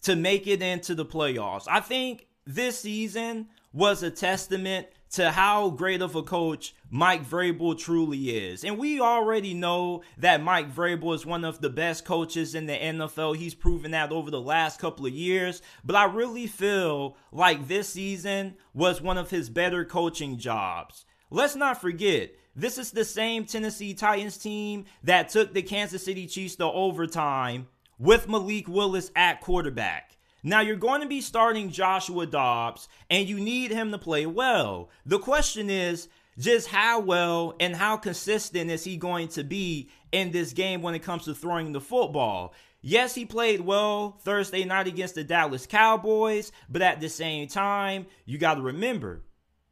to 0.01 0.15
make 0.15 0.47
it 0.47 0.63
into 0.63 0.95
the 0.95 1.05
playoffs. 1.05 1.67
I 1.69 1.79
think 1.79 2.25
this 2.47 2.79
season 2.79 3.49
was 3.71 4.01
a 4.01 4.09
testament 4.09 4.87
to 5.15 5.31
how 5.31 5.69
great 5.69 6.01
of 6.01 6.13
a 6.15 6.21
coach 6.21 6.75
Mike 6.89 7.25
Vrabel 7.25 7.77
truly 7.77 8.29
is. 8.31 8.65
And 8.65 8.77
we 8.77 8.99
already 8.99 9.53
know 9.53 10.01
that 10.17 10.43
Mike 10.43 10.73
Vrabel 10.73 11.15
is 11.15 11.25
one 11.25 11.45
of 11.45 11.61
the 11.61 11.69
best 11.69 12.03
coaches 12.03 12.53
in 12.53 12.65
the 12.65 12.73
NFL. 12.73 13.37
He's 13.37 13.55
proven 13.55 13.91
that 13.91 14.11
over 14.11 14.29
the 14.29 14.41
last 14.41 14.77
couple 14.79 15.05
of 15.05 15.13
years. 15.13 15.61
But 15.85 15.95
I 15.95 16.03
really 16.03 16.47
feel 16.47 17.15
like 17.31 17.67
this 17.67 17.87
season 17.87 18.55
was 18.73 19.01
one 19.01 19.17
of 19.17 19.29
his 19.29 19.49
better 19.49 19.85
coaching 19.85 20.37
jobs. 20.37 21.05
Let's 21.29 21.55
not 21.55 21.79
forget, 21.79 22.31
this 22.53 22.77
is 22.77 22.91
the 22.91 23.05
same 23.05 23.45
Tennessee 23.45 23.93
Titans 23.93 24.37
team 24.37 24.83
that 25.03 25.29
took 25.29 25.53
the 25.53 25.61
Kansas 25.61 26.03
City 26.03 26.27
Chiefs 26.27 26.57
to 26.57 26.65
overtime 26.65 27.67
with 27.97 28.27
Malik 28.27 28.67
Willis 28.67 29.11
at 29.15 29.39
quarterback. 29.39 30.14
Now 30.47 30.61
you're 30.61 30.75
going 30.75 31.01
to 31.01 31.07
be 31.07 31.21
starting 31.21 31.71
Joshua 31.71 32.27
Dobbs 32.27 32.87
and 33.09 33.27
you 33.27 33.39
need 33.39 33.71
him 33.71 33.89
to 33.91 33.97
play 33.97 34.27
well. 34.27 34.91
The 35.03 35.17
question 35.17 35.71
is 35.71 36.07
just 36.37 36.67
how 36.67 36.99
well 36.99 37.55
and 37.59 37.75
how 37.75 37.97
consistent 37.97 38.69
is 38.69 38.83
he 38.83 38.95
going 38.95 39.29
to 39.29 39.43
be 39.43 39.89
in 40.11 40.29
this 40.29 40.53
game 40.53 40.83
when 40.83 40.93
it 40.93 41.01
comes 41.01 41.25
to 41.25 41.33
throwing 41.33 41.71
the 41.71 41.81
football? 41.81 42.53
Yes, 42.81 43.15
he 43.15 43.25
played 43.25 43.61
well 43.61 44.19
Thursday 44.23 44.63
night 44.65 44.85
against 44.85 45.15
the 45.15 45.23
Dallas 45.23 45.65
Cowboys, 45.65 46.51
but 46.69 46.83
at 46.83 47.01
the 47.01 47.09
same 47.09 47.47
time, 47.47 48.05
you 48.25 48.37
got 48.37 48.53
to 48.53 48.61
remember 48.61 49.23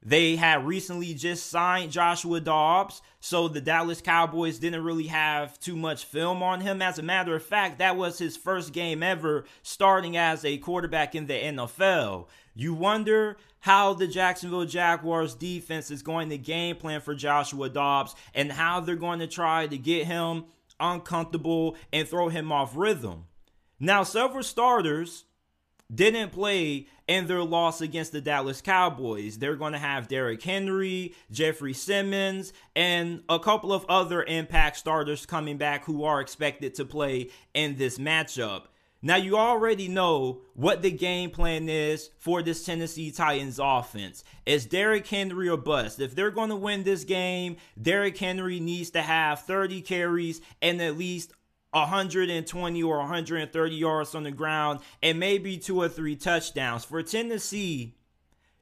they 0.06 0.36
had 0.36 0.66
recently 0.66 1.14
just 1.14 1.48
signed 1.50 1.92
Joshua 1.92 2.42
Dobbs, 2.42 3.02
so 3.20 3.48
the 3.48 3.62
Dallas 3.62 4.02
Cowboys 4.02 4.60
didn't 4.60 4.84
really 4.84 5.08
have 5.08 5.60
too 5.60 5.78
much 5.78 6.06
film 6.06 6.44
on 6.44 6.62
him. 6.62 6.82
As 6.82 7.00
a 7.00 7.04
matter 7.04 7.36
of 7.36 7.44
fact, 7.44 7.80
that 7.80 7.96
was 7.96 8.18
his 8.18 8.36
first 8.36 8.74
game 8.74 9.02
ever 9.02 9.46
starting 9.62 10.18
as 10.18 10.44
a 10.44 10.58
quarterback 10.58 11.16
in 11.16 11.28
the 11.28 11.34
NFL. 11.34 12.28
You 12.54 12.74
wonder 12.74 13.38
how 13.62 13.94
the 13.94 14.08
Jacksonville 14.08 14.66
Jaguars 14.66 15.36
defense 15.36 15.90
is 15.90 16.02
going 16.02 16.30
to 16.30 16.38
game 16.38 16.76
plan 16.76 17.00
for 17.00 17.16
Joshua 17.16 17.70
Dobbs 17.70 18.14
and 18.34 18.52
how 18.52 18.82
they're 18.82 18.96
going 18.96 19.20
to 19.20 19.28
try 19.28 19.68
to 19.68 19.78
get 19.78 20.06
him 20.06 20.46
uncomfortable 20.80 21.78
and 21.94 22.08
throw 22.08 22.28
him 22.28 22.52
off 22.52 22.76
rhythm. 22.76 23.26
Now, 23.80 24.04
several 24.04 24.44
starters 24.44 25.24
didn't 25.94 26.32
play 26.32 26.88
in 27.08 27.28
their 27.28 27.44
loss 27.44 27.82
against 27.82 28.12
the 28.12 28.22
Dallas 28.22 28.62
Cowboys. 28.62 29.38
They're 29.38 29.56
going 29.56 29.74
to 29.74 29.80
have 29.80 30.08
Derrick 30.08 30.42
Henry, 30.42 31.14
Jeffrey 31.32 31.74
Simmons, 31.74 32.54
and 32.76 33.22
a 33.30 33.40
couple 33.40 33.74
of 33.74 33.86
other 33.90 34.24
impact 34.24 34.78
starters 34.78 35.26
coming 35.26 35.58
back 35.58 35.86
who 35.86 36.04
are 36.04 36.22
expected 36.22 36.76
to 36.76 36.86
play 36.86 37.30
in 37.54 37.76
this 37.76 37.98
matchup. 37.98 38.64
Now, 39.06 39.18
you 39.18 39.36
already 39.36 39.90
know 39.90 40.44
what 40.54 40.82
the 40.82 40.90
game 40.90 41.30
plan 41.30 41.68
is 41.68 42.10
for 42.20 42.42
this 42.42 42.64
Tennessee 42.64 43.12
Titans 43.12 43.60
offense. 43.62 44.24
It's 44.46 44.66
Derrick 44.66 45.06
Henry 45.06 45.50
or 45.50 45.58
bust. 45.58 46.00
If 46.00 46.16
they're 46.16 46.32
going 46.32 46.48
to 46.52 46.56
win 46.56 46.84
this 46.84 47.04
game, 47.04 47.58
Derrick 47.80 48.18
Henry 48.18 48.62
needs 48.62 48.92
to 48.92 49.02
have 49.02 49.42
30 49.42 49.82
carries 49.82 50.40
and 50.62 50.82
at 50.82 50.98
least 50.98 51.34
120 51.74 52.84
or 52.84 52.98
130 53.00 53.76
yards 53.76 54.16
on 54.16 54.24
the 54.24 54.32
ground 54.32 54.80
and 55.02 55.20
maybe 55.20 55.58
two 55.58 55.82
or 55.82 55.90
three 55.90 56.16
touchdowns. 56.16 56.86
For 56.86 57.04
Tennessee, 57.04 57.96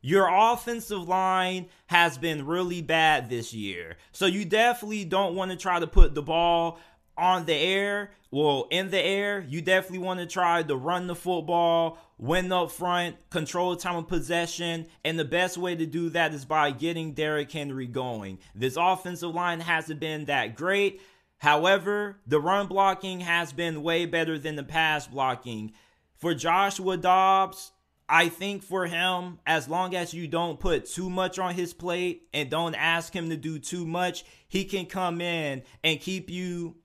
your 0.01 0.27
offensive 0.31 1.07
line 1.07 1.67
has 1.87 2.17
been 2.17 2.45
really 2.45 2.81
bad 2.81 3.29
this 3.29 3.53
year. 3.53 3.97
So 4.11 4.25
you 4.25 4.45
definitely 4.45 5.05
don't 5.05 5.35
want 5.35 5.51
to 5.51 5.57
try 5.57 5.79
to 5.79 5.87
put 5.87 6.15
the 6.15 6.23
ball 6.23 6.79
on 7.17 7.45
the 7.45 7.53
air. 7.53 8.11
Well, 8.31 8.67
in 8.71 8.89
the 8.89 8.99
air, 8.99 9.45
you 9.47 9.61
definitely 9.61 9.99
want 9.99 10.19
to 10.21 10.25
try 10.25 10.63
to 10.63 10.75
run 10.75 11.07
the 11.07 11.15
football, 11.15 11.99
win 12.17 12.51
up 12.51 12.71
front, 12.71 13.17
control 13.29 13.75
time 13.75 13.97
of 13.97 14.07
possession, 14.07 14.87
and 15.03 15.19
the 15.19 15.25
best 15.25 15.57
way 15.57 15.75
to 15.75 15.85
do 15.85 16.09
that 16.11 16.33
is 16.33 16.45
by 16.45 16.71
getting 16.71 17.13
Derrick 17.13 17.51
Henry 17.51 17.87
going. 17.87 18.39
This 18.55 18.77
offensive 18.79 19.35
line 19.35 19.59
hasn't 19.59 19.99
been 19.99 20.25
that 20.25 20.55
great. 20.55 21.01
However, 21.41 22.19
the 22.27 22.39
run 22.39 22.67
blocking 22.67 23.21
has 23.21 23.51
been 23.51 23.81
way 23.81 24.05
better 24.05 24.37
than 24.37 24.55
the 24.55 24.63
pass 24.63 25.07
blocking. 25.07 25.71
For 26.13 26.35
Joshua 26.35 26.97
Dobbs, 26.97 27.71
I 28.07 28.29
think 28.29 28.61
for 28.61 28.85
him, 28.85 29.39
as 29.47 29.67
long 29.67 29.95
as 29.95 30.13
you 30.13 30.27
don't 30.27 30.59
put 30.59 30.85
too 30.85 31.09
much 31.09 31.39
on 31.39 31.55
his 31.55 31.73
plate 31.73 32.27
and 32.31 32.51
don't 32.51 32.75
ask 32.75 33.11
him 33.11 33.31
to 33.31 33.37
do 33.37 33.57
too 33.57 33.87
much, 33.87 34.23
he 34.47 34.65
can 34.65 34.85
come 34.85 35.19
in 35.19 35.63
and 35.83 35.99
keep 35.99 36.29
you 36.29 36.75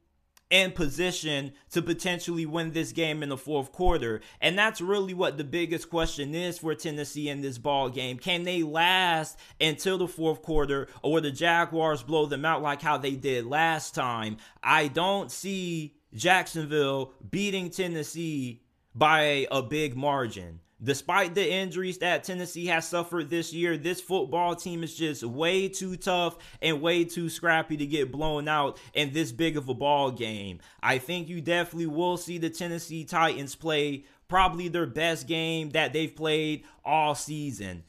in 0.50 0.70
position 0.72 1.52
to 1.70 1.82
potentially 1.82 2.46
win 2.46 2.72
this 2.72 2.92
game 2.92 3.22
in 3.22 3.28
the 3.30 3.36
fourth 3.36 3.72
quarter. 3.72 4.20
And 4.40 4.56
that's 4.56 4.80
really 4.80 5.14
what 5.14 5.38
the 5.38 5.44
biggest 5.44 5.90
question 5.90 6.34
is 6.34 6.58
for 6.58 6.74
Tennessee 6.74 7.28
in 7.28 7.40
this 7.40 7.58
ball 7.58 7.88
game. 7.88 8.18
Can 8.18 8.44
they 8.44 8.62
last 8.62 9.38
until 9.60 9.98
the 9.98 10.08
fourth 10.08 10.42
quarter 10.42 10.88
or 11.02 11.14
will 11.14 11.22
the 11.22 11.32
Jaguars 11.32 12.02
blow 12.02 12.26
them 12.26 12.44
out 12.44 12.62
like 12.62 12.80
how 12.80 12.96
they 12.96 13.16
did 13.16 13.46
last 13.46 13.94
time? 13.94 14.36
I 14.62 14.88
don't 14.88 15.30
see 15.30 15.96
Jacksonville 16.14 17.12
beating 17.28 17.70
Tennessee 17.70 18.62
by 18.94 19.46
a 19.50 19.62
big 19.62 19.96
margin. 19.96 20.60
Despite 20.82 21.34
the 21.34 21.50
injuries 21.50 21.98
that 21.98 22.24
Tennessee 22.24 22.66
has 22.66 22.86
suffered 22.86 23.30
this 23.30 23.50
year, 23.50 23.78
this 23.78 24.00
football 24.00 24.54
team 24.54 24.82
is 24.82 24.94
just 24.94 25.24
way 25.24 25.68
too 25.68 25.96
tough 25.96 26.36
and 26.60 26.82
way 26.82 27.04
too 27.04 27.30
scrappy 27.30 27.78
to 27.78 27.86
get 27.86 28.12
blown 28.12 28.46
out 28.46 28.78
in 28.92 29.14
this 29.14 29.32
big 29.32 29.56
of 29.56 29.70
a 29.70 29.74
ball 29.74 30.10
game. 30.10 30.60
I 30.82 30.98
think 30.98 31.28
you 31.28 31.40
definitely 31.40 31.86
will 31.86 32.18
see 32.18 32.36
the 32.36 32.50
Tennessee 32.50 33.04
Titans 33.04 33.54
play 33.54 34.04
probably 34.28 34.68
their 34.68 34.86
best 34.86 35.26
game 35.26 35.70
that 35.70 35.94
they've 35.94 36.14
played 36.14 36.64
all 36.84 37.14
season. 37.14 37.84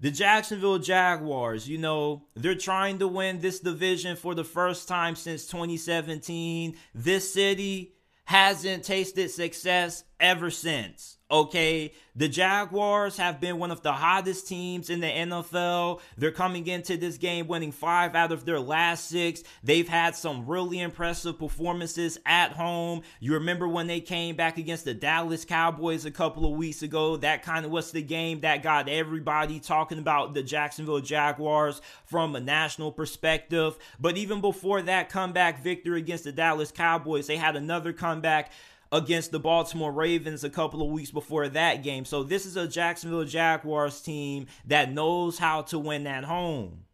The 0.00 0.10
Jacksonville 0.10 0.80
Jaguars, 0.80 1.68
you 1.68 1.78
know, 1.78 2.24
they're 2.34 2.56
trying 2.56 2.98
to 2.98 3.06
win 3.06 3.40
this 3.40 3.60
division 3.60 4.16
for 4.16 4.34
the 4.34 4.44
first 4.44 4.88
time 4.88 5.14
since 5.14 5.46
2017. 5.46 6.74
This 6.94 7.32
city 7.32 7.94
hasn't 8.24 8.84
tasted 8.84 9.30
success 9.30 10.02
ever 10.24 10.50
since. 10.50 11.18
Okay, 11.30 11.92
the 12.14 12.28
Jaguars 12.28 13.16
have 13.16 13.40
been 13.40 13.58
one 13.58 13.70
of 13.70 13.82
the 13.82 13.92
hottest 13.92 14.46
teams 14.46 14.88
in 14.88 15.00
the 15.00 15.06
NFL. 15.06 16.00
They're 16.16 16.30
coming 16.30 16.66
into 16.66 16.96
this 16.96 17.16
game 17.16 17.48
winning 17.48 17.72
five 17.72 18.14
out 18.14 18.30
of 18.30 18.44
their 18.44 18.60
last 18.60 19.08
six. 19.08 19.42
They've 19.62 19.88
had 19.88 20.14
some 20.14 20.46
really 20.46 20.80
impressive 20.80 21.38
performances 21.38 22.18
at 22.24 22.52
home. 22.52 23.02
You 23.20 23.34
remember 23.34 23.66
when 23.66 23.86
they 23.86 24.00
came 24.00 24.36
back 24.36 24.58
against 24.58 24.84
the 24.84 24.94
Dallas 24.94 25.44
Cowboys 25.44 26.04
a 26.04 26.10
couple 26.10 26.44
of 26.44 26.58
weeks 26.58 26.82
ago? 26.82 27.16
That 27.16 27.42
kind 27.42 27.64
of 27.64 27.72
was 27.72 27.90
the 27.90 28.02
game 28.02 28.40
that 28.40 28.62
got 28.62 28.88
everybody 28.88 29.60
talking 29.60 29.98
about 29.98 30.34
the 30.34 30.42
Jacksonville 30.42 31.00
Jaguars 31.00 31.80
from 32.04 32.36
a 32.36 32.40
national 32.40 32.92
perspective. 32.92 33.76
But 33.98 34.16
even 34.18 34.40
before 34.40 34.82
that 34.82 35.08
comeback 35.08 35.62
victory 35.64 36.00
against 36.00 36.24
the 36.24 36.32
Dallas 36.32 36.70
Cowboys, 36.70 37.26
they 37.26 37.36
had 37.36 37.56
another 37.56 37.92
comeback 37.92 38.52
against 38.94 39.32
the 39.32 39.40
Baltimore 39.40 39.90
Ravens 39.90 40.44
a 40.44 40.50
couple 40.50 40.80
of 40.80 40.88
weeks 40.88 41.10
before 41.10 41.48
that 41.48 41.82
game. 41.82 42.04
So 42.04 42.22
this 42.22 42.46
is 42.46 42.56
a 42.56 42.68
Jacksonville 42.68 43.24
Jaguars 43.24 44.00
team 44.00 44.46
that 44.66 44.92
knows 44.92 45.36
how 45.36 45.62
to 45.62 45.80
win 45.80 46.06
at 46.06 46.22
home. 46.22 46.84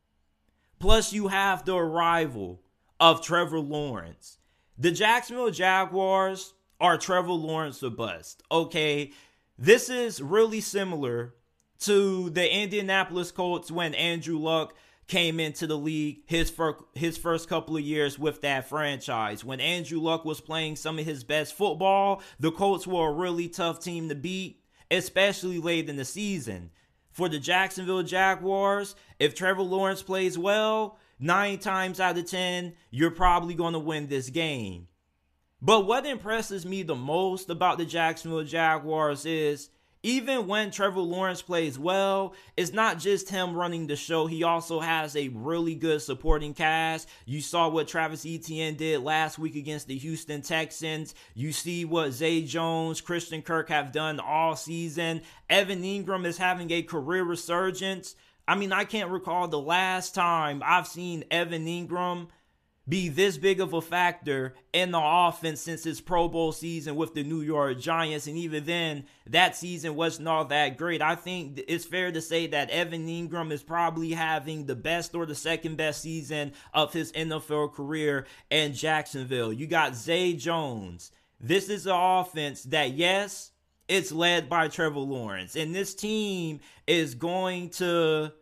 Plus, 0.79 1.13
you 1.13 1.29
have 1.29 1.67
the 1.67 1.77
arrival 1.77 2.63
of 2.99 3.23
Trevor 3.23 3.61
Lawrence. 3.61 4.39
The 4.79 4.91
Jacksonville 4.91 5.51
Jaguars 5.51 6.55
are 6.81 6.97
Trevor 6.97 7.33
Lawrence 7.33 7.83
a 7.83 7.91
bust. 7.91 8.43
Okay, 8.51 9.13
this 9.59 9.91
is 9.91 10.23
really 10.23 10.63
similar 10.63 11.35
to 11.81 12.31
the 12.31 12.51
Indianapolis 12.51 13.31
Colts 13.31 13.71
when 13.71 13.95
Andrew 13.95 14.39
Luck 14.39 14.75
came 15.11 15.41
into 15.41 15.67
the 15.67 15.77
league 15.77 16.23
his 16.27 16.49
first 16.49 16.83
his 16.95 17.19
first 17.19 17.49
couple 17.49 17.77
of 17.77 17.83
years 17.83 18.19
with 18.19 18.41
that 18.41 18.69
franchise. 18.69 19.45
When 19.45 19.61
Andrew 19.61 20.01
Luck 20.01 20.25
was 20.25 20.41
playing 20.41 20.77
some 20.77 20.99
of 20.99 21.05
his 21.05 21.25
best 21.25 21.55
football, 21.55 22.23
the 22.39 22.53
Colts 22.53 22.87
were 22.87 23.11
a 23.11 23.13
really 23.13 23.49
tough 23.49 23.81
team 23.81 24.09
to 24.09 24.15
beat, 24.15 24.63
especially 24.91 25.59
late 25.59 25.91
in 25.91 25.97
the 25.97 26.05
season. 26.05 26.71
For 27.11 27.29
the 27.29 27.41
Jacksonville 27.41 28.05
Jaguars, 28.05 28.95
if 29.19 29.35
Trevor 29.35 29.63
Lawrence 29.63 30.03
plays 30.03 30.39
well, 30.39 30.97
9 31.19 31.59
times 31.59 31.99
out 31.99 32.17
of 32.17 32.31
10, 32.31 32.75
you're 32.91 33.11
probably 33.11 33.55
going 33.55 33.73
to 33.73 33.81
win 33.81 34.07
this 34.07 34.31
game. 34.31 34.87
But 35.61 35.87
what 35.87 36.07
impresses 36.07 36.65
me 36.65 36.85
the 36.85 36.95
most 36.95 37.51
about 37.51 37.79
the 37.79 37.85
Jacksonville 37.85 38.45
Jaguars 38.45 39.27
is 39.27 39.71
even 40.03 40.47
when 40.47 40.71
Trevor 40.71 41.01
Lawrence 41.01 41.43
plays 41.43 41.79
well, 41.79 42.35
it's 42.57 42.73
not 42.73 42.99
just 42.99 43.29
him 43.29 43.55
running 43.55 43.87
the 43.87 43.97
show. 43.97 44.27
He 44.27 44.43
also 44.43 44.81
has 44.81 45.15
a 45.15 45.29
really 45.29 45.75
good 45.75 46.01
supporting 46.01 46.55
cast. 46.55 47.09
You 47.27 47.43
saw 47.43 47.69
what 47.69 47.89
Travis 47.89 48.25
Etienne 48.25 48.77
did 48.77 49.03
last 49.03 49.39
week 49.39 49.57
against 49.57 49.89
the 49.89 49.99
Houston 49.99 50.41
Texans. 50.41 51.15
You 51.35 51.53
see 51.53 51.85
what 51.85 52.13
Zay 52.13 52.43
Jones, 52.43 53.03
Christian 53.03 53.43
Kirk 53.43 53.69
have 53.69 53.93
done 53.93 54.21
all 54.21 54.57
season. 54.57 55.21
Evan 55.51 55.83
Engram 55.83 56.25
is 56.25 56.39
having 56.39 56.71
a 56.71 56.83
career 56.83 57.23
resurgence. 57.23 58.15
I 58.49 58.55
mean, 58.55 58.73
I 58.73 58.85
can't 58.85 59.11
recall 59.11 59.49
the 59.49 59.61
last 59.61 60.15
time 60.15 60.63
I've 60.65 60.89
seen 60.89 61.25
Evan 61.31 61.67
Engram 61.67 62.29
be 62.89 63.09
this 63.09 63.37
big 63.37 63.61
of 63.61 63.73
a 63.73 63.81
factor 63.81 64.55
in 64.73 64.91
the 64.91 65.01
offense 65.01 65.61
since 65.61 65.85
his 65.85 66.01
Pro 66.01 66.29
Bowl 66.29 66.51
season 66.51 66.97
with 66.97 67.15
the 67.15 67.23
New 67.23 67.41
York 67.41 67.79
Giants. 67.79 68.27
And 68.27 68.37
even 68.37 68.65
then, 68.65 69.05
that 69.29 69.57
season 69.57 69.95
wasn't 69.95 70.29
all 70.29 70.45
that 70.47 70.77
great. 70.77 71.01
I 71.01 71.15
think 71.15 71.61
it's 71.69 71.85
fair 71.85 72.11
to 72.11 72.21
say 72.21 72.49
that 72.49 72.71
Evan 72.71 73.07
Engram 73.07 73.53
is 73.53 73.63
probably 73.63 74.13
having 74.13 74.67
the 74.67 74.75
best 74.75 75.15
or 75.15 75.27
the 75.27 75.35
second 75.35 75.77
best 75.77 76.03
season 76.03 76.53
of 76.75 76.93
his 76.93 77.13
NFL 77.13 77.75
career 77.75 78.27
in 78.51 78.73
Jacksonville. 78.73 79.53
You 79.53 79.67
got 79.67 79.95
Zay 79.95 80.33
Jones. 80.33 81.13
This 81.39 81.69
is 81.69 81.87
an 81.87 81.93
offense 81.95 82.65
that, 82.65 82.93
yes, 82.93 83.53
it's 83.89 84.13
led 84.13 84.49
by 84.49 84.69
Trevor 84.69 85.01
Lawrence. 85.01 85.57
And 85.57 85.75
this 85.75 85.95
team 85.95 86.61
is 86.87 87.15
going 87.15 87.71
to 87.71 88.33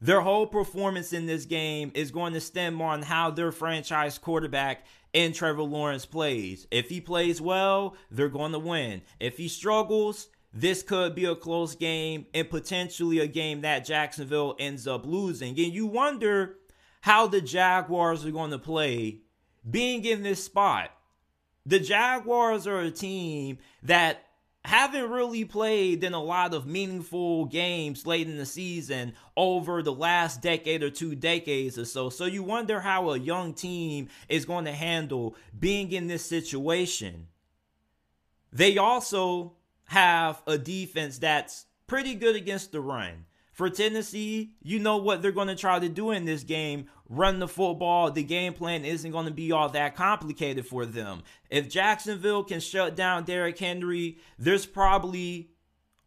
their 0.00 0.20
whole 0.20 0.46
performance 0.46 1.12
in 1.12 1.26
this 1.26 1.46
game 1.46 1.90
is 1.94 2.10
going 2.10 2.34
to 2.34 2.40
stem 2.40 2.82
on 2.82 3.02
how 3.02 3.30
their 3.30 3.52
franchise 3.52 4.18
quarterback 4.18 4.84
and 5.14 5.34
Trevor 5.34 5.62
Lawrence 5.62 6.04
plays. 6.04 6.66
If 6.70 6.90
he 6.90 7.00
plays 7.00 7.40
well, 7.40 7.96
they're 8.10 8.28
going 8.28 8.52
to 8.52 8.58
win. 8.58 9.02
If 9.18 9.38
he 9.38 9.48
struggles, 9.48 10.28
this 10.52 10.82
could 10.82 11.14
be 11.14 11.24
a 11.24 11.34
close 11.34 11.74
game 11.74 12.26
and 12.34 12.48
potentially 12.50 13.18
a 13.20 13.26
game 13.26 13.62
that 13.62 13.86
Jacksonville 13.86 14.56
ends 14.58 14.86
up 14.86 15.06
losing. 15.06 15.50
And 15.50 15.72
you 15.72 15.86
wonder 15.86 16.56
how 17.00 17.26
the 17.26 17.40
Jaguars 17.40 18.26
are 18.26 18.30
going 18.30 18.50
to 18.50 18.58
play 18.58 19.20
being 19.68 20.04
in 20.04 20.22
this 20.22 20.44
spot. 20.44 20.90
The 21.64 21.80
Jaguars 21.80 22.66
are 22.66 22.80
a 22.80 22.90
team 22.90 23.58
that 23.82 24.25
haven't 24.66 25.10
really 25.10 25.44
played 25.44 26.02
in 26.02 26.12
a 26.12 26.22
lot 26.22 26.52
of 26.52 26.66
meaningful 26.66 27.44
games 27.44 28.04
late 28.04 28.26
in 28.26 28.36
the 28.36 28.44
season 28.44 29.14
over 29.36 29.80
the 29.80 29.92
last 29.92 30.42
decade 30.42 30.82
or 30.82 30.90
two 30.90 31.14
decades 31.14 31.78
or 31.78 31.84
so. 31.84 32.10
So 32.10 32.24
you 32.24 32.42
wonder 32.42 32.80
how 32.80 33.10
a 33.10 33.18
young 33.18 33.54
team 33.54 34.08
is 34.28 34.44
going 34.44 34.64
to 34.64 34.72
handle 34.72 35.36
being 35.56 35.92
in 35.92 36.08
this 36.08 36.24
situation. 36.24 37.28
They 38.52 38.76
also 38.76 39.52
have 39.84 40.42
a 40.48 40.58
defense 40.58 41.18
that's 41.18 41.66
pretty 41.86 42.16
good 42.16 42.34
against 42.34 42.72
the 42.72 42.80
run. 42.80 43.26
For 43.56 43.70
Tennessee, 43.70 44.50
you 44.62 44.78
know 44.78 44.98
what 44.98 45.22
they're 45.22 45.32
going 45.32 45.48
to 45.48 45.54
try 45.54 45.78
to 45.78 45.88
do 45.88 46.10
in 46.10 46.26
this 46.26 46.42
game 46.44 46.88
run 47.08 47.38
the 47.38 47.48
football. 47.48 48.10
The 48.10 48.22
game 48.22 48.52
plan 48.52 48.84
isn't 48.84 49.10
going 49.10 49.24
to 49.24 49.32
be 49.32 49.50
all 49.50 49.70
that 49.70 49.96
complicated 49.96 50.66
for 50.66 50.84
them. 50.84 51.22
If 51.48 51.70
Jacksonville 51.70 52.44
can 52.44 52.60
shut 52.60 52.94
down 52.94 53.24
Derrick 53.24 53.58
Henry, 53.58 54.18
there's 54.38 54.66
probably 54.66 55.52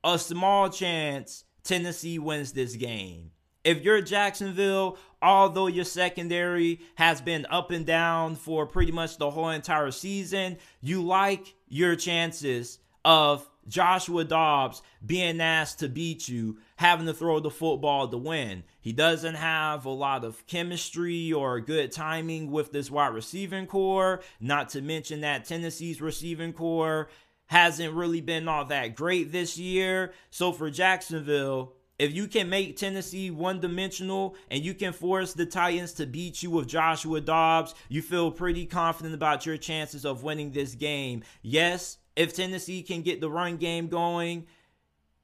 a 0.04 0.20
small 0.20 0.70
chance 0.70 1.44
Tennessee 1.64 2.20
wins 2.20 2.52
this 2.52 2.76
game. 2.76 3.32
If 3.64 3.82
you're 3.82 4.02
Jacksonville, 4.02 5.00
although 5.20 5.66
your 5.66 5.86
secondary 5.86 6.82
has 6.98 7.20
been 7.20 7.48
up 7.50 7.72
and 7.72 7.84
down 7.84 8.36
for 8.36 8.68
pretty 8.68 8.92
much 8.92 9.18
the 9.18 9.32
whole 9.32 9.50
entire 9.50 9.90
season, 9.90 10.60
you 10.82 11.02
like 11.02 11.56
your 11.68 11.96
chances 11.96 12.78
of 13.04 13.50
Joshua 13.70 14.26
Dobbs 14.26 14.82
being 15.06 15.40
asked 15.40 15.80
to 15.80 15.88
beat 15.88 16.28
you, 16.28 16.58
having 16.76 17.06
to 17.06 17.14
throw 17.14 17.40
the 17.40 17.50
football 17.50 18.08
to 18.08 18.18
win. 18.18 18.64
He 18.82 18.92
doesn't 18.92 19.36
have 19.36 19.86
a 19.86 19.90
lot 19.90 20.26
of 20.26 20.46
chemistry 20.48 21.32
or 21.32 21.62
good 21.62 21.92
timing 21.92 22.52
with 22.52 22.72
this 22.72 22.92
wide 22.92 23.14
receiving 23.14 23.68
corps, 23.68 24.22
not 24.42 24.70
to 24.70 24.82
mention 24.82 25.22
that 25.22 25.46
Tennessee's 25.46 26.02
receiving 26.02 26.52
corps 26.52 27.10
hasn't 27.46 27.94
really 27.94 28.22
been 28.22 28.48
all 28.48 28.66
that 28.66 28.96
great 28.96 29.32
this 29.32 29.58
year. 29.58 30.14
So 30.30 30.52
for 30.52 30.70
Jacksonville, 30.70 31.74
if 32.00 32.14
you 32.14 32.28
can 32.28 32.50
make 32.50 32.78
Tennessee 32.78 33.30
one 33.30 33.60
dimensional 33.60 34.36
and 34.50 34.64
you 34.64 34.74
can 34.74 34.94
force 34.94 35.34
the 35.34 35.46
Titans 35.46 35.94
to 35.94 36.06
beat 36.06 36.42
you 36.42 36.50
with 36.50 36.68
Joshua 36.68 37.20
Dobbs, 37.22 37.76
you 37.90 38.02
feel 38.02 38.32
pretty 38.32 38.66
confident 38.66 39.14
about 39.14 39.46
your 39.46 39.58
chances 39.58 40.06
of 40.06 40.24
winning 40.24 40.52
this 40.52 40.76
game. 40.76 41.24
Yes, 41.42 41.98
if 42.20 42.34
Tennessee 42.34 42.84
can 42.84 43.02
get 43.02 43.22
the 43.22 43.32
run 43.32 43.56
game 43.56 43.88
going, 43.88 44.46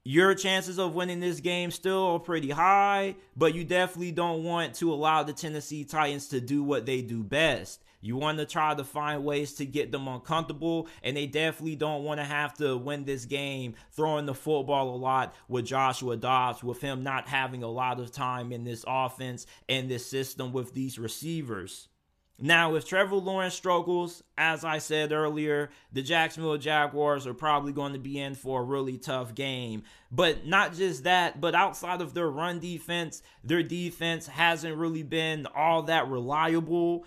your 0.02 0.34
chances 0.34 0.78
of 0.78 0.94
winning 0.94 1.20
this 1.20 1.40
game 1.40 1.70
still 1.70 2.06
are 2.06 2.18
pretty 2.18 2.48
high, 2.48 3.16
but 3.36 3.54
you 3.54 3.64
definitely 3.64 4.12
don't 4.12 4.44
want 4.44 4.72
to 4.76 4.90
allow 4.94 5.22
the 5.22 5.34
Tennessee 5.34 5.84
Titans 5.84 6.28
to 6.28 6.40
do 6.40 6.62
what 6.62 6.86
they 6.86 7.02
do 7.02 7.22
best. 7.22 7.82
You 8.00 8.16
want 8.16 8.38
to 8.38 8.46
try 8.46 8.74
to 8.74 8.82
find 8.82 9.26
ways 9.26 9.52
to 9.56 9.66
get 9.66 9.92
them 9.92 10.08
uncomfortable, 10.08 10.88
and 11.02 11.14
they 11.14 11.26
definitely 11.26 11.76
don't 11.76 12.02
want 12.02 12.18
to 12.18 12.24
have 12.24 12.54
to 12.54 12.78
win 12.78 13.04
this 13.04 13.26
game 13.26 13.74
throwing 13.92 14.24
the 14.24 14.34
football 14.34 14.94
a 14.94 14.96
lot 14.96 15.34
with 15.48 15.66
Joshua 15.66 16.16
Dobbs, 16.16 16.64
with 16.64 16.80
him 16.80 17.02
not 17.02 17.28
having 17.28 17.62
a 17.62 17.68
lot 17.68 18.00
of 18.00 18.10
time 18.10 18.52
in 18.52 18.64
this 18.64 18.86
offense 18.88 19.44
and 19.68 19.90
this 19.90 20.06
system 20.06 20.54
with 20.54 20.72
these 20.72 20.98
receivers. 20.98 21.88
Now, 22.38 22.74
if 22.74 22.84
Trevor 22.84 23.16
Lawrence 23.16 23.54
struggles, 23.54 24.22
as 24.36 24.62
I 24.62 24.78
said 24.78 25.10
earlier, 25.10 25.70
the 25.90 26.02
Jacksonville 26.02 26.58
Jaguars 26.58 27.26
are 27.26 27.32
probably 27.32 27.72
going 27.72 27.94
to 27.94 27.98
be 27.98 28.18
in 28.20 28.34
for 28.34 28.60
a 28.60 28.64
really 28.64 28.98
tough 28.98 29.34
game. 29.34 29.84
But 30.10 30.46
not 30.46 30.74
just 30.74 31.04
that, 31.04 31.40
but 31.40 31.54
outside 31.54 32.02
of 32.02 32.12
their 32.12 32.28
run 32.28 32.58
defense, 32.58 33.22
their 33.42 33.62
defense 33.62 34.26
hasn't 34.26 34.76
really 34.76 35.02
been 35.02 35.46
all 35.54 35.84
that 35.84 36.08
reliable. 36.08 37.06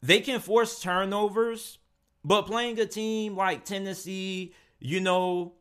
They 0.00 0.20
can 0.20 0.40
force 0.40 0.80
turnovers, 0.80 1.78
but 2.24 2.46
playing 2.46 2.80
a 2.80 2.86
team 2.86 3.36
like 3.36 3.66
Tennessee, 3.66 4.54
you 4.80 5.00
know, 5.00 5.52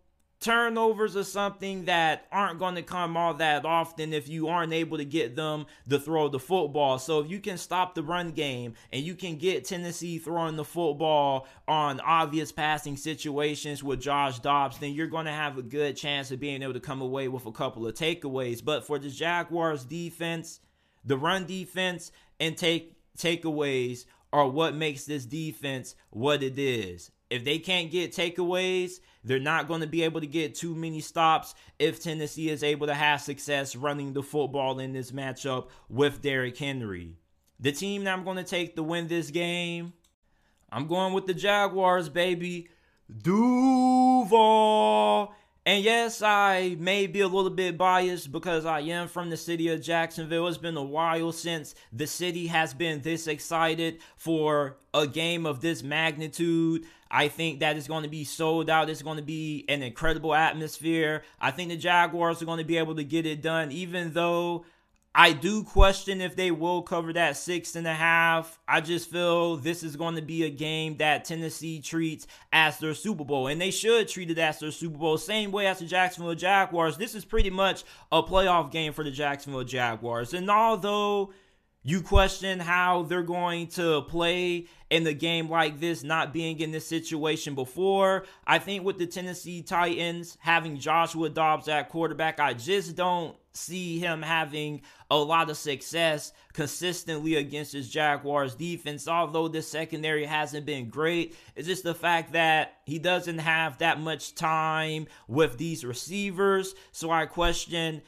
turnovers 0.42 1.16
are 1.16 1.24
something 1.24 1.86
that 1.86 2.26
aren't 2.32 2.60
going 2.60 2.74
to 2.74 2.82
come 2.82 3.16
all 3.16 3.36
that 3.36 3.64
often 3.64 4.12
if 4.12 4.28
you 4.28 4.48
aren't 4.48 4.74
able 4.74 4.98
to 4.98 5.06
get 5.06 5.36
them 5.36 5.68
to 5.88 6.00
throw 6.00 6.28
the 6.28 6.40
football. 6.40 6.98
So 6.98 7.20
if 7.20 7.30
you 7.30 7.40
can 7.40 7.58
stop 7.58 7.94
the 7.94 8.02
run 8.02 8.32
game 8.32 8.74
and 8.92 9.04
you 9.04 9.14
can 9.14 9.38
get 9.38 9.66
Tennessee 9.66 10.18
throwing 10.18 10.56
the 10.56 10.66
football 10.66 11.48
on 11.68 12.00
obvious 12.00 12.52
passing 12.52 12.98
situations 12.98 13.84
with 13.84 14.02
Josh 14.02 14.40
Dobbs, 14.40 14.80
then 14.80 14.94
you're 14.94 15.08
going 15.08 15.28
to 15.28 15.32
have 15.32 15.60
a 15.60 15.64
good 15.64 15.96
chance 15.96 16.32
of 16.32 16.40
being 16.40 16.64
able 16.64 16.74
to 16.74 16.80
come 16.80 17.02
away 17.02 17.28
with 17.28 17.46
a 17.46 17.52
couple 17.52 17.86
of 17.86 17.94
takeaways. 17.94 18.66
But 18.66 18.86
for 18.86 18.98
the 18.98 19.10
Jaguars 19.10 19.86
defense, 19.86 20.60
the 21.06 21.18
run 21.18 21.46
defense 21.46 22.12
and 22.40 22.58
take 22.58 22.96
takeaways 23.16 24.06
are 24.34 24.48
what 24.48 24.74
makes 24.74 25.06
this 25.06 25.26
defense 25.26 25.96
what 26.10 26.42
it 26.42 26.58
is. 26.58 27.12
If 27.32 27.46
they 27.46 27.60
can't 27.60 27.90
get 27.90 28.12
takeaways, 28.12 29.00
they're 29.24 29.40
not 29.40 29.70
going 29.70 29.80
to 29.80 29.88
be 29.88 30.04
able 30.04 30.20
to 30.20 30.28
get 30.28 30.54
too 30.54 30.76
many 30.76 31.00
stops 31.00 31.56
if 31.80 32.04
Tennessee 32.04 32.50
is 32.50 32.62
able 32.62 32.88
to 32.88 32.94
have 32.94 33.22
success 33.22 33.74
running 33.74 34.12
the 34.12 34.22
football 34.22 34.80
in 34.80 34.92
this 34.92 35.12
matchup 35.12 35.70
with 35.88 36.22
Derrick 36.22 36.58
Henry. 36.58 37.16
The 37.58 37.72
team 37.72 38.04
that 38.04 38.12
I'm 38.12 38.26
going 38.26 38.36
to 38.36 38.44
take 38.44 38.76
to 38.76 38.84
win 38.84 39.08
this 39.08 39.32
game, 39.32 39.94
I'm 40.70 40.88
going 40.88 41.14
with 41.14 41.26
the 41.26 41.34
Jaguars, 41.34 42.10
baby. 42.10 42.68
Duval. 43.24 45.34
And 45.66 45.84
yes, 45.84 46.24
I 46.24 46.76
may 46.80 47.06
be 47.06 47.22
a 47.22 47.28
little 47.28 47.52
bit 47.52 47.78
biased 47.78 48.32
because 48.32 48.66
I 48.66 48.80
am 48.80 49.08
from 49.08 49.30
the 49.30 49.38
city 49.38 49.68
of 49.68 49.82
Jacksonville. 49.82 50.48
It's 50.48 50.58
been 50.58 50.76
a 50.76 50.84
while 50.84 51.32
since 51.32 51.76
the 51.94 52.08
city 52.08 52.48
has 52.48 52.74
been 52.74 53.02
this 53.02 53.28
excited 53.28 54.00
for 54.18 54.78
a 54.92 55.06
game 55.06 55.46
of 55.46 55.62
this 55.62 55.84
magnitude. 55.84 56.86
I 57.12 57.28
think 57.28 57.60
that 57.60 57.76
it's 57.76 57.90
going 57.90 58.04
to 58.04 58.10
be 58.10 58.24
sold 58.24 58.70
out. 58.70 58.90
It's 58.90 59.02
going 59.02 59.18
to 59.18 59.24
be 59.24 59.66
an 59.68 59.84
incredible 59.84 60.34
atmosphere. 60.34 61.24
I 61.42 61.52
think 61.52 61.70
the 61.70 61.76
Jaguars 61.76 62.42
are 62.42 62.46
going 62.46 62.60
to 62.60 62.64
be 62.64 62.78
able 62.78 62.96
to 62.96 63.04
get 63.04 63.26
it 63.26 63.42
done, 63.42 63.72
even 63.74 64.14
though 64.14 64.64
I 65.14 65.34
do 65.34 65.64
question 65.66 66.22
if 66.22 66.38
they 66.38 66.52
will 66.52 66.82
cover 66.84 67.12
that 67.12 67.36
six 67.36 67.76
and 67.76 67.86
a 67.86 67.94
half. 67.94 68.58
I 68.66 68.80
just 68.80 69.12
feel 69.12 69.58
this 69.58 69.84
is 69.84 69.98
going 69.98 70.16
to 70.16 70.22
be 70.22 70.46
a 70.46 70.50
game 70.50 70.96
that 70.98 71.26
Tennessee 71.26 71.82
treats 71.82 72.28
as 72.54 72.80
their 72.80 72.94
Super 72.94 73.26
Bowl, 73.26 73.48
and 73.48 73.60
they 73.60 73.72
should 73.72 74.08
treat 74.08 74.32
it 74.32 74.38
as 74.38 74.60
their 74.60 74.72
Super 74.72 74.98
Bowl. 74.98 75.18
Same 75.18 75.52
way 75.52 75.68
as 75.68 75.80
the 75.80 75.86
Jacksonville 75.86 76.34
Jaguars. 76.34 76.96
This 76.96 77.14
is 77.14 77.26
pretty 77.26 77.50
much 77.50 77.84
a 78.10 78.24
playoff 78.24 78.72
game 78.72 78.94
for 78.94 79.04
the 79.04 79.12
Jacksonville 79.12 79.66
Jaguars. 79.66 80.34
And 80.34 80.50
although 80.50 81.34
You 81.84 82.04
question 82.04 82.60
how 82.60 83.04
they're 83.04 83.24
going 83.24 83.66
to 83.70 84.04
play 84.04 84.68
in 84.92 85.08
a 85.08 85.14
game 85.14 85.50
like 85.50 85.80
this, 85.80 86.04
not 86.04 86.32
being 86.32 86.60
in 86.60 86.72
this 86.72 86.86
situation 86.86 87.56
before. 87.56 88.26
I 88.46 88.60
think 88.60 88.84
with 88.84 89.00
the 89.00 89.08
Tennessee 89.08 89.64
Titans 89.64 90.38
having 90.42 90.78
Joshua 90.78 91.30
Dobbs 91.30 91.68
at 91.68 91.90
quarterback, 91.90 92.40
I 92.40 92.54
just 92.54 92.96
don't 92.96 93.36
see 93.54 93.98
him 93.98 94.22
having 94.22 94.82
a 95.10 95.16
lot 95.16 95.50
of 95.50 95.58
success 95.58 96.34
consistently 96.54 97.36
against 97.38 97.74
his 97.74 97.90
Jaguars 97.90 98.54
defense. 98.54 99.08
Although 99.08 99.48
the 99.48 99.64
secondary 99.64 100.26
hasn't 100.26 100.68
been 100.68 100.88
great, 100.88 101.36
it's 101.56 101.68
just 101.68 101.84
the 101.84 101.96
fact 101.96 102.34
that 102.34 102.76
he 102.86 103.00
doesn't 103.00 103.40
have 103.40 103.80
that 103.80 104.00
much 104.00 104.36
time 104.36 105.08
with 105.28 105.58
these 105.58 105.84
receivers. 105.84 106.76
So 106.92 107.10
I 107.10 107.26
question 107.26 108.04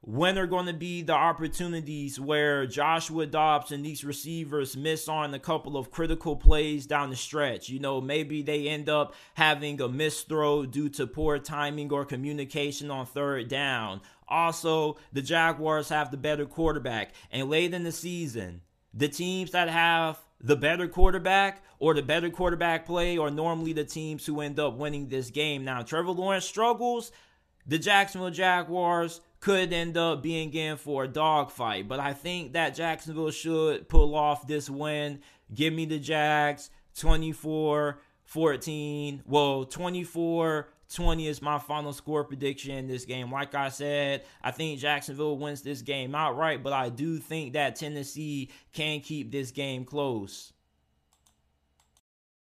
when 0.00 0.38
are 0.38 0.46
going 0.46 0.66
to 0.66 0.72
be 0.72 1.02
the 1.02 1.12
opportunities 1.12 2.20
where 2.20 2.66
Joshua 2.66 3.26
Dobbs 3.26 3.72
and 3.72 3.84
these 3.84 4.04
receivers 4.04 4.76
miss 4.76 5.08
on 5.08 5.34
a 5.34 5.38
couple 5.38 5.76
of 5.76 5.90
critical 5.90 6.36
plays 6.36 6.86
down 6.86 7.10
the 7.10 7.16
stretch? 7.16 7.68
You 7.68 7.80
know, 7.80 8.00
maybe 8.00 8.42
they 8.42 8.68
end 8.68 8.88
up 8.88 9.14
having 9.34 9.80
a 9.80 9.88
missed 9.88 10.28
throw 10.28 10.64
due 10.64 10.88
to 10.90 11.06
poor 11.06 11.38
timing 11.38 11.92
or 11.92 12.04
communication 12.04 12.90
on 12.90 13.06
third 13.06 13.48
down. 13.48 14.00
Also, 14.28 14.96
the 15.12 15.22
Jaguars 15.22 15.88
have 15.88 16.10
the 16.10 16.16
better 16.16 16.46
quarterback. 16.46 17.12
And 17.30 17.48
late 17.48 17.74
in 17.74 17.82
the 17.82 17.92
season, 17.92 18.62
the 18.94 19.08
teams 19.08 19.50
that 19.52 19.68
have 19.68 20.18
the 20.40 20.56
better 20.56 20.86
quarterback 20.86 21.62
or 21.78 21.94
the 21.94 22.02
better 22.02 22.30
quarterback 22.30 22.86
play 22.86 23.18
are 23.18 23.30
normally 23.30 23.72
the 23.72 23.84
teams 23.84 24.24
who 24.26 24.40
end 24.40 24.60
up 24.60 24.76
winning 24.76 25.08
this 25.08 25.30
game. 25.30 25.64
Now, 25.64 25.82
Trevor 25.82 26.12
Lawrence 26.12 26.44
struggles. 26.44 27.10
The 27.66 27.78
Jacksonville 27.78 28.30
Jaguars 28.30 29.20
could 29.46 29.72
end 29.72 29.96
up 29.96 30.24
being 30.24 30.52
in 30.54 30.76
for 30.76 31.04
a 31.04 31.08
dogfight. 31.08 31.86
But 31.86 32.00
I 32.00 32.14
think 32.14 32.54
that 32.54 32.74
Jacksonville 32.74 33.30
should 33.30 33.88
pull 33.88 34.16
off 34.16 34.44
this 34.44 34.68
win. 34.68 35.20
Give 35.54 35.72
me 35.72 35.84
the 35.84 36.00
Jags 36.00 36.68
24 36.96 38.00
14. 38.24 39.22
Well, 39.24 39.64
24 39.64 40.68
20 40.92 41.28
is 41.28 41.40
my 41.40 41.60
final 41.60 41.92
score 41.92 42.24
prediction 42.24 42.72
in 42.72 42.88
this 42.88 43.04
game. 43.04 43.30
Like 43.30 43.54
I 43.54 43.68
said, 43.68 44.24
I 44.42 44.50
think 44.50 44.80
Jacksonville 44.80 45.38
wins 45.38 45.62
this 45.62 45.80
game 45.80 46.16
outright, 46.16 46.64
but 46.64 46.72
I 46.72 46.88
do 46.88 47.18
think 47.18 47.52
that 47.52 47.76
Tennessee 47.76 48.50
can 48.72 48.98
keep 48.98 49.30
this 49.30 49.52
game 49.52 49.84
close. 49.84 50.54